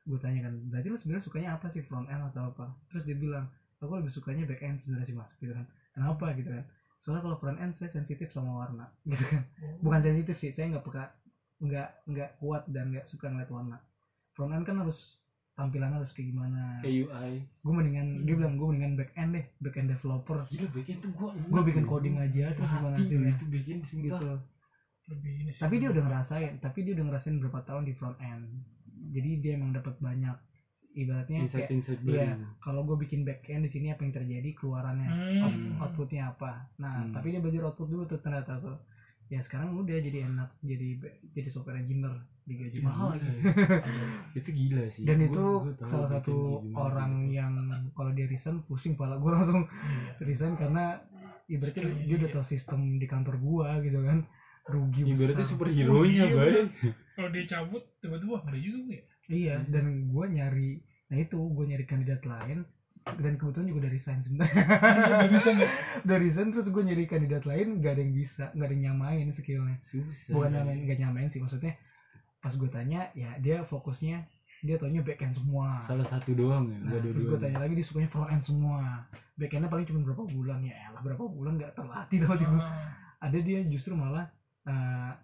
gue 0.07 0.18
tanya 0.20 0.44
kan 0.47 0.53
berarti 0.70 0.87
lu 0.92 0.97
sebenarnya 1.01 1.25
sukanya 1.27 1.49
apa 1.57 1.66
sih 1.73 1.83
front 1.83 2.07
end 2.07 2.23
atau 2.31 2.55
apa? 2.55 2.70
Terus 2.92 3.03
dia 3.03 3.16
bilang 3.18 3.51
aku 3.83 3.99
lebih 3.99 4.12
sukanya 4.14 4.47
back 4.47 4.62
end 4.62 4.79
sebenarnya 4.79 5.07
sih 5.11 5.16
mas 5.16 5.35
gitu 5.40 5.51
kan. 5.51 5.66
Kenapa? 5.94 6.31
gitu 6.38 6.55
kan. 6.55 6.64
Soalnya 7.03 7.23
kalau 7.27 7.37
front 7.37 7.59
end 7.59 7.75
saya 7.75 7.90
sensitif 7.90 8.31
sama 8.31 8.55
warna 8.55 8.87
gitu 9.11 9.25
kan. 9.27 9.42
Bukan 9.83 10.01
sensitif 10.01 10.38
sih 10.38 10.55
saya 10.55 10.70
nggak 10.77 10.85
peka 10.87 11.05
nggak 11.59 11.88
nggak 12.07 12.31
kuat 12.38 12.62
dan 12.70 12.94
nggak 12.94 13.07
suka 13.09 13.27
ngeliat 13.27 13.51
warna. 13.51 13.77
Front 14.35 14.55
end 14.55 14.62
kan 14.62 14.79
harus 14.79 15.18
tampilannya 15.55 16.03
harus 16.03 16.11
kayak 16.11 16.29
gimana. 16.31 16.83
Kayak 16.83 17.07
UI 17.07 17.33
gue 17.47 17.73
mendingan 17.73 18.07
dia 18.27 18.35
bilang 18.35 18.55
gue 18.59 18.67
mendingan 18.67 18.93
back 18.99 19.11
end 19.14 19.31
deh 19.38 19.45
back 19.62 19.75
end 19.79 19.88
developer. 19.88 20.38
Gila 20.51 20.67
bagian 20.71 20.99
tuh 20.99 21.11
gua 21.14 21.31
Gua 21.47 21.62
bikin 21.62 21.85
coding 21.87 22.17
aja, 22.19 22.51
terus 22.53 22.71
gimana 22.71 22.95
hasilnya? 22.99 23.33
itu 23.33 23.47
bikin 23.49 23.79
sumpah. 23.81 24.05
Gitu. 24.19 24.31
Lebih 25.05 25.33
ini 25.45 25.51
sih. 25.53 25.61
Tapi 25.62 25.75
dia 25.79 25.88
udah 25.95 26.03
ngerasain 26.03 26.53
tapi 26.59 26.79
dia 26.83 26.93
udah 26.93 27.05
ngerasain 27.07 27.35
berapa 27.38 27.61
tahun 27.62 27.83
di 27.87 27.93
front 27.93 28.19
end. 28.19 28.45
Jadi 29.14 29.31
dia 29.38 29.53
emang 29.55 29.71
dapat 29.71 29.95
banyak 29.99 30.35
ibaratnya 30.90 31.47
insight 31.47 31.71
kayak 31.71 31.79
insight 31.79 32.01
iya. 32.03 32.35
baru 32.35 32.51
kalau 32.59 32.83
gue 32.83 32.97
bikin 32.99 33.23
back 33.23 33.47
end 33.47 33.62
di 33.62 33.71
sini 33.71 33.95
apa 33.95 34.03
yang 34.03 34.11
terjadi 34.11 34.51
keluarannya 34.59 35.07
Hmm. 35.07 35.45
out- 35.47 35.62
outputnya 35.87 36.29
apa. 36.29 36.67
Nah 36.83 37.07
Hmm. 37.07 37.14
tapi 37.14 37.31
dia 37.31 37.38
belajar 37.38 37.71
output 37.71 37.87
dulu 37.87 38.03
tuh 38.05 38.19
ternyata 38.19 38.59
tuh. 38.59 38.75
Ya 39.31 39.38
sekarang 39.38 39.71
udah 39.73 40.03
jadi 40.03 40.27
enak 40.27 40.59
jadi 40.61 40.99
jadi 41.31 41.49
software 41.49 41.79
engineer 41.79 42.19
digaji 42.44 42.78
mahal 42.78 43.16
lagi. 43.16 43.24
itu 44.38 44.48
gila 44.50 44.85
sih. 44.88 45.02
Dan 45.02 45.18
Gua- 45.18 45.28
itu 45.28 45.44
gua 45.64 45.72
salah 45.83 46.09
satu 46.11 46.61
gimana 46.61 46.76
orang 46.78 47.12
gitu. 47.24 47.35
yang 47.35 47.52
kalau 47.90 48.11
dia 48.11 48.24
resign 48.24 48.61
pusing 48.61 48.94
pala 48.94 49.16
gue 49.16 49.30
langsung 49.37 49.64
Iya. 49.64 50.20
resign 50.20 50.52
karena 50.54 51.00
ibaratnya 51.44 51.85
dia 52.04 52.14
udah 52.16 52.30
tahu 52.30 52.44
sistem 52.44 52.78
di 52.94 53.04
kantor 53.04 53.37
gua 53.37 53.80
gitu 53.80 54.00
kan. 54.00 54.24
Rugi 54.64 55.04
ibaratnya 55.07 55.40
besar. 55.40 55.50
superhero 55.50 55.92
nya 56.04 56.24
Oh, 56.24 56.48
iya, 56.48 56.64
kalau 57.12 57.28
dia 57.28 57.44
cabut 57.46 57.85
tiba-tiba 57.98 58.40
ngeri 58.40 58.61
juga 58.61 58.80
ya? 58.90 59.02
Iya, 59.24 59.54
Hmm. 59.59 59.68
dan 59.68 59.85
gue 60.04 60.24
nyari, 60.26 60.70
nah 61.07 61.16
itu 61.16 61.37
gue 61.37 61.64
nyari 61.64 61.85
kandidat 61.85 62.24
lain 62.24 62.64
dan 63.04 63.33
kebetulan 63.35 63.66
juga 63.66 63.80
dari 63.83 63.94
resign 63.94 64.18
sebenarnya 64.18 64.64
dari 65.20 65.37
sana 65.38 65.64
dari 66.00 66.24
resign 66.24 66.48
terus 66.48 66.68
gue 66.68 66.80
nyari 66.83 67.04
kandidat 67.04 67.44
lain 67.44 67.76
gak 67.78 67.92
ada 67.92 68.00
yang 68.00 68.12
bisa 68.14 68.48
gak 68.50 68.64
ada 68.64 68.72
yang 68.74 68.85
nyamain 68.90 69.28
skillnya. 69.30 69.76
Susah. 69.83 70.33
Bukan 70.33 70.48
nyamain 70.50 70.78
gak 70.83 70.98
nyamain 70.98 71.28
sih 71.28 71.37
maksudnya 71.38 71.76
pas 72.44 72.52
gue 72.52 72.68
tanya 72.68 73.09
ya 73.16 73.40
dia 73.40 73.64
fokusnya 73.64 74.20
dia 74.61 74.76
taunya 74.76 75.00
back 75.00 75.24
end 75.24 75.33
semua. 75.33 75.80
Salah 75.80 76.04
satu 76.04 76.37
doang 76.37 76.68
ya 76.68 76.76
nah 76.76 76.92
nggak 76.92 77.16
terus 77.16 77.24
gue 77.24 77.38
tanya 77.40 77.57
lagi 77.57 77.72
dia 77.72 77.87
sukanya 77.88 78.04
front 78.04 78.28
end 78.28 78.44
semua. 78.44 79.09
Back 79.40 79.57
endnya 79.57 79.72
paling 79.72 79.88
cuma 79.88 80.04
berapa 80.04 80.28
bulan? 80.28 80.61
Ya 80.61 80.76
elah 80.92 81.00
berapa 81.00 81.24
bulan 81.24 81.57
gak 81.57 81.72
terlatih 81.72 82.20
hati 82.20 82.44
gue 82.44 82.61
Ah, 82.61 82.92
ada 83.16 83.38
dia 83.40 83.64
justru 83.64 83.96
malah 83.96 84.28
uh, 84.68 85.16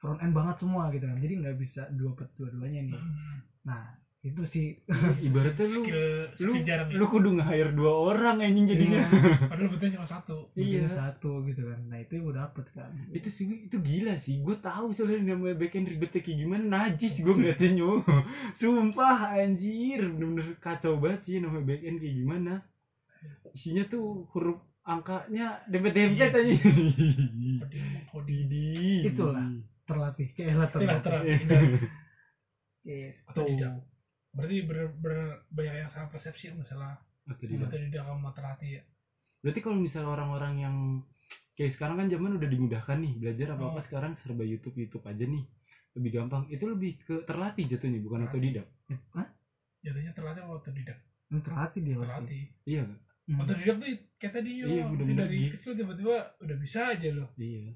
front 0.00 0.24
end 0.24 0.32
banget 0.32 0.56
semua 0.56 0.88
gitu 0.88 1.04
kan. 1.04 1.20
Jadi 1.20 1.32
nggak 1.44 1.56
bisa 1.60 1.92
dua 1.92 2.16
dua-duanya 2.32 2.80
nih. 2.80 2.96
Hmm. 2.96 3.36
nah 3.68 3.92
itu 4.22 4.42
sih. 4.46 4.78
Ibaratnya 5.26 5.66
lu 5.66 5.82
skill 5.82 6.02
lu 6.30 6.38
skill 6.38 6.62
jarang 6.62 6.86
ya. 6.86 6.94
lu 6.94 7.04
kudu 7.10 7.28
nge-hire 7.34 7.74
dua 7.74 7.90
orang 8.14 8.38
anjing 8.38 8.70
jadinya. 8.70 9.02
Iya. 9.02 9.50
padahal 9.50 9.68
betulnya 9.74 9.94
cuma 9.98 10.06
satu. 10.06 10.36
Iya. 10.54 10.86
Iya 10.86 10.88
satu 10.88 11.42
gitu 11.50 11.66
kan. 11.66 11.80
Nah 11.90 11.98
itu 11.98 12.12
yang 12.14 12.24
gue 12.30 12.36
dapet 12.38 12.66
kan. 12.70 12.90
itu 13.10 13.28
sih 13.34 13.66
itu 13.66 13.76
gila 13.82 14.14
sih. 14.22 14.38
Gue 14.38 14.54
tahu 14.62 14.94
soalnya 14.94 15.34
namanya 15.34 15.58
backend 15.58 15.90
ribetnya 15.90 16.22
kayak 16.22 16.38
gimana. 16.38 16.62
Najis 16.70 17.14
gue 17.26 17.34
ngeliatnya 17.34 17.70
nyo 17.74 17.90
sumpah 18.58 19.34
anjir. 19.42 20.06
Bener-bener 20.06 20.54
kacau 20.62 21.02
banget 21.02 21.20
sih 21.26 21.36
namanya 21.42 21.66
backend 21.66 21.98
kayak 21.98 22.14
gimana. 22.22 22.54
Isinya 23.50 23.82
tuh 23.90 24.30
huruf 24.30 24.62
angkanya 24.86 25.62
dempet-dempet 25.66 26.30
Iya. 26.30 26.42
aja. 26.42 26.54
Itulah. 29.02 29.46
Terlatih, 29.82 30.26
celah 30.30 30.70
terlatih. 30.70 31.02
terlatih. 31.02 31.38
Gitu. 32.86 33.91
Berarti 34.32 34.64
bener, 34.64 34.88
bener 34.96 35.22
banyak 35.48 35.74
yang 35.78 35.90
salah 35.90 36.08
persepsi 36.08 36.52
masalah 36.52 36.96
Otodidak. 37.22 37.68
otodidak 37.68 38.02
sama 38.02 38.30
terlatih 38.32 38.70
ya 38.76 38.82
berarti 39.38 39.60
kalau 39.60 39.76
misalnya 39.76 40.10
orang-orang 40.10 40.54
yang 40.56 40.76
kayak 41.52 41.68
sekarang 41.68 41.96
kan 41.96 42.06
zaman 42.06 42.34
udah 42.34 42.46
dimudahkan 42.46 42.96
nih 42.96 43.12
belajar 43.16 43.46
apa 43.52 43.64
apa 43.68 43.76
Oh. 43.76 43.84
sekarang 43.84 44.12
serba 44.12 44.42
YouTube 44.42 44.74
YouTube 44.76 45.02
aja 45.02 45.22
nih 45.22 45.42
lebih 45.92 46.10
gampang 46.12 46.46
itu 46.48 46.64
lebih 46.64 46.96
ke 46.98 47.22
terlatih 47.22 47.66
jatuhnya 47.68 48.00
bukan 48.00 48.22
Terlatih. 48.22 48.38
otodidak 48.38 48.66
Hah? 49.12 49.28
jatuhnya 49.80 50.12
terlatih 50.12 50.42
otodidak 50.44 50.98
Ini 51.26 51.40
terlatih 51.40 51.80
dia 51.80 51.96
pasti. 51.96 52.06
terlatih 52.08 52.42
iya? 52.64 52.82
Hmm. 53.22 53.38
otodidak 53.38 53.76
tuh 53.76 53.88
kayak 54.16 54.32
tadi 54.32 54.50
yo 54.54 54.64
Iya, 54.64 54.72
dia 54.72 54.84
bener-bener 54.88 55.18
dari 55.20 55.36
gitu. 55.40 55.52
kecil 55.52 55.72
tiba-tiba 55.76 56.14
udah 56.38 56.56
bisa 56.56 56.80
aja 56.88 57.08
loh 57.12 57.28
iya 57.36 57.74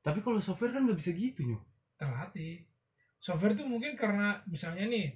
tapi 0.00 0.18
kalau 0.18 0.38
software 0.38 0.72
kan 0.72 0.82
nggak 0.82 0.98
bisa 0.98 1.10
gitu 1.12 1.40
nyo 1.46 1.58
terlatih 1.94 2.66
software 3.16 3.54
tuh 3.54 3.64
mungkin 3.64 3.94
karena 3.94 4.42
misalnya 4.44 4.84
nih 4.84 5.06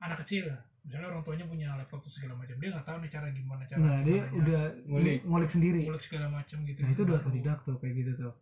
anak 0.00 0.24
kecil 0.24 0.48
misalnya 0.80 1.12
orang 1.12 1.20
tuanya 1.20 1.44
punya 1.44 1.76
laptop 1.76 2.00
tuh 2.00 2.08
segala 2.08 2.32
macam 2.32 2.56
dia 2.56 2.72
nggak 2.72 2.86
tahu 2.88 2.96
nih 3.04 3.10
cara 3.12 3.26
gimana 3.28 3.62
cara 3.68 3.78
Nah 3.78 3.96
dia 4.00 4.24
udah 4.32 4.60
Ngulik. 4.88 5.20
ngulik, 5.28 5.50
sendiri. 5.52 5.82
ngulik 5.84 6.00
segala 6.00 6.26
macam 6.26 6.64
gitu 6.64 6.80
Nah 6.80 6.88
itu 6.88 7.04
udah 7.04 7.16
Baru. 7.20 7.24
otodidak 7.28 7.58
tuh 7.60 7.76
kayak 7.76 7.94
gitu 8.00 8.12
tuh. 8.16 8.32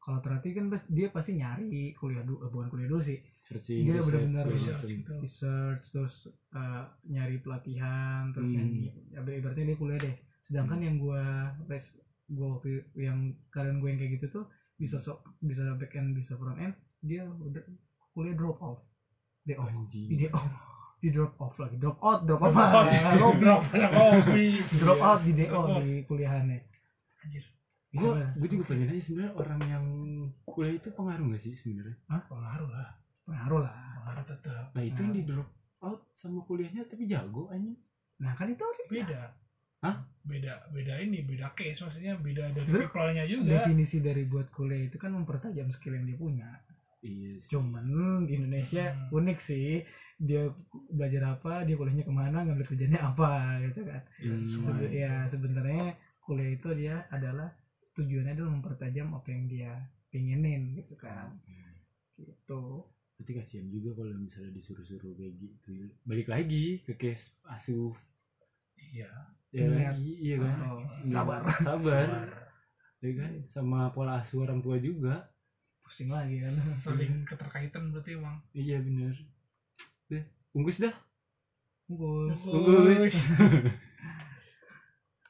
Kalau 0.00 0.22
terlatih 0.22 0.54
kan 0.54 0.70
pas- 0.70 0.86
dia 0.86 1.10
pasti 1.10 1.34
nyari 1.34 1.90
kuliah 1.92 2.22
dulu, 2.22 2.38
eh, 2.40 2.48
bukan 2.48 2.66
kuliah 2.70 2.86
dulu 2.86 3.02
sih. 3.02 3.18
searching 3.42 3.84
Dia 3.84 3.98
research, 3.98 4.06
benar-benar 4.08 4.44
research 4.48 4.80
macam. 4.80 4.96
gitu 4.96 5.14
Research 5.20 5.82
terus 5.90 6.14
uh, 6.54 6.86
nyari 7.04 7.36
pelatihan 7.36 8.30
terus 8.30 8.48
Hmm. 8.48 8.56
nyanyi. 8.56 8.88
Ya, 9.10 9.20
ibaratnya 9.20 9.64
dia 9.66 9.76
kuliah 9.76 9.98
deh. 10.00 10.14
Sedangkan 10.40 10.78
yang 10.80 10.96
gua 10.96 11.50
res 11.66 11.92
gua 12.24 12.56
waktu 12.56 12.80
yang 12.96 13.36
kalian 13.50 13.76
gue 13.76 13.88
yang 13.90 13.98
kayak 14.00 14.12
gitu 14.16 14.26
tuh 14.32 14.44
bisa 14.74 14.96
so, 14.96 15.20
bisa 15.36 15.74
back 15.74 15.92
end 15.92 16.10
bisa 16.12 16.34
front 16.34 16.56
end 16.56 16.72
dia 16.98 17.26
udah 17.26 17.60
kuliah 18.14 18.32
drop 18.32 18.56
off. 18.64 18.80
DO. 19.44 19.62
anjing 19.62 20.08
Di 20.10 20.24
DO. 20.24 20.40
Di 20.96 21.08
drop 21.08 21.36
off 21.36 21.56
lagi. 21.56 21.76
Drop 21.76 21.98
out, 22.00 22.20
drop 22.22 22.40
off. 22.40 22.52
Drop. 22.52 23.62
Lobby. 23.70 24.58
drop 24.80 24.96
Iya. 24.96 25.06
out 25.06 25.20
di 25.20 25.32
DO 25.32 25.46
Drop 25.46 25.66
out. 25.66 25.80
di 25.80 25.92
kuliahannya. 26.02 26.58
anjir 27.20 27.44
gue 27.88 28.04
Gimana? 28.04 28.28
gue 28.30 28.48
juga 28.50 28.64
pengen 28.66 28.88
aja 28.88 29.00
sebenarnya 29.00 29.32
orang 29.34 29.60
yang 29.64 29.84
kuliah 30.44 30.74
itu 30.74 30.88
pengaruh 30.90 31.24
nggak 31.26 31.40
sih 31.40 31.54
sebenarnya 31.54 31.96
pengaruh 32.28 32.68
lah 32.68 32.88
Pengaruh 33.24 33.60
lah. 33.62 33.72
pengaruh 33.96 34.24
tetap 34.26 34.64
nah 34.70 34.82
itu 34.82 35.00
yang 35.00 35.14
di 35.14 35.22
drop 35.24 35.48
out 35.80 36.04
sama 36.12 36.44
kuliahnya 36.44 36.84
tapi 36.84 37.04
jago 37.04 37.48
anjing 37.48 37.72
Nah 38.16 38.32
kan 38.32 38.48
itu 38.48 38.60
beda 38.86 39.32
Hah? 39.80 39.96
beda 40.22 40.52
beda 40.70 40.92
ini 40.98 41.20
beda 41.22 41.52
case 41.52 41.80
maksudnya 41.80 42.16
beda 42.16 42.48
dari 42.50 42.64
people-nya 42.66 43.24
juga 43.24 43.48
definisi 43.60 43.98
dari 43.98 44.22
buat 44.22 44.48
kuliah 44.50 44.84
itu 44.84 44.96
kan 44.96 45.12
mempertajam 45.12 45.68
skill 45.68 45.94
yang 45.94 46.04
dia 46.04 46.16
punya. 46.16 46.48
Iya 47.08 47.32
sih. 47.46 47.50
cuman 47.52 47.84
di 48.26 48.32
Indonesia 48.38 48.82
Hmm. 48.90 49.16
unik 49.18 49.38
sih 49.48 49.68
dia 50.28 50.42
belajar 50.96 51.22
apa 51.34 51.52
dia 51.66 51.74
kuliahnya 51.78 52.04
ke 52.08 52.12
mana 52.20 52.36
ngambil 52.44 52.66
kerjanya 52.70 52.98
apa 53.10 53.30
gitu 53.64 53.80
kan 53.90 54.02
Hmm, 54.18 54.34
Sebe- 54.64 54.90
iya. 54.92 55.04
ya 55.04 55.12
sebenarnya 55.32 55.84
kuliah 56.24 56.50
itu 56.56 56.68
dia 56.80 56.94
adalah 57.16 57.48
tujuannya 57.96 58.32
adalah 58.36 58.50
mempertajam 58.56 59.08
apa 59.18 59.28
yang 59.34 59.44
dia 59.52 59.70
pinginin 60.12 60.60
gitu 60.78 60.94
kan 61.04 61.28
gitu 62.18 62.62
Berarti 63.16 63.32
kasihan 63.38 63.66
juga 63.74 63.90
kalau 63.96 64.12
misalnya 64.24 64.52
disuruh-suruh 64.58 65.12
kayak 65.18 65.34
gitu. 65.40 65.72
Balik 66.08 66.28
lagi 66.34 66.64
ke 66.86 66.92
case 67.00 67.24
asuh. 67.54 67.92
iya 68.92 69.10
Ya, 69.54 69.62
Ingat. 69.64 69.94
iya 70.26 70.36
kan? 70.42 70.54
Oh, 70.68 70.80
Ingat. 70.84 71.12
sabar 71.14 71.40
Sabar. 71.66 72.08
Ya 73.00 73.10
kan? 73.18 73.30
Sama 73.48 73.80
pola 73.94 74.20
asuh 74.20 74.44
orang 74.44 74.60
tua 74.64 74.76
juga. 74.76 75.14
Pusing 75.86 76.10
lagi 76.10 76.42
kan 76.42 76.50
saling 76.90 77.22
keterkaitan 77.22 77.94
berarti 77.94 78.18
emang 78.18 78.42
Iya 78.50 78.82
bener. 78.82 79.14
Deh, 80.10 80.26
unggus 80.50 80.82
dah. 80.82 80.94
Bungkus. 81.86 82.42
Bungkus. 82.42 83.14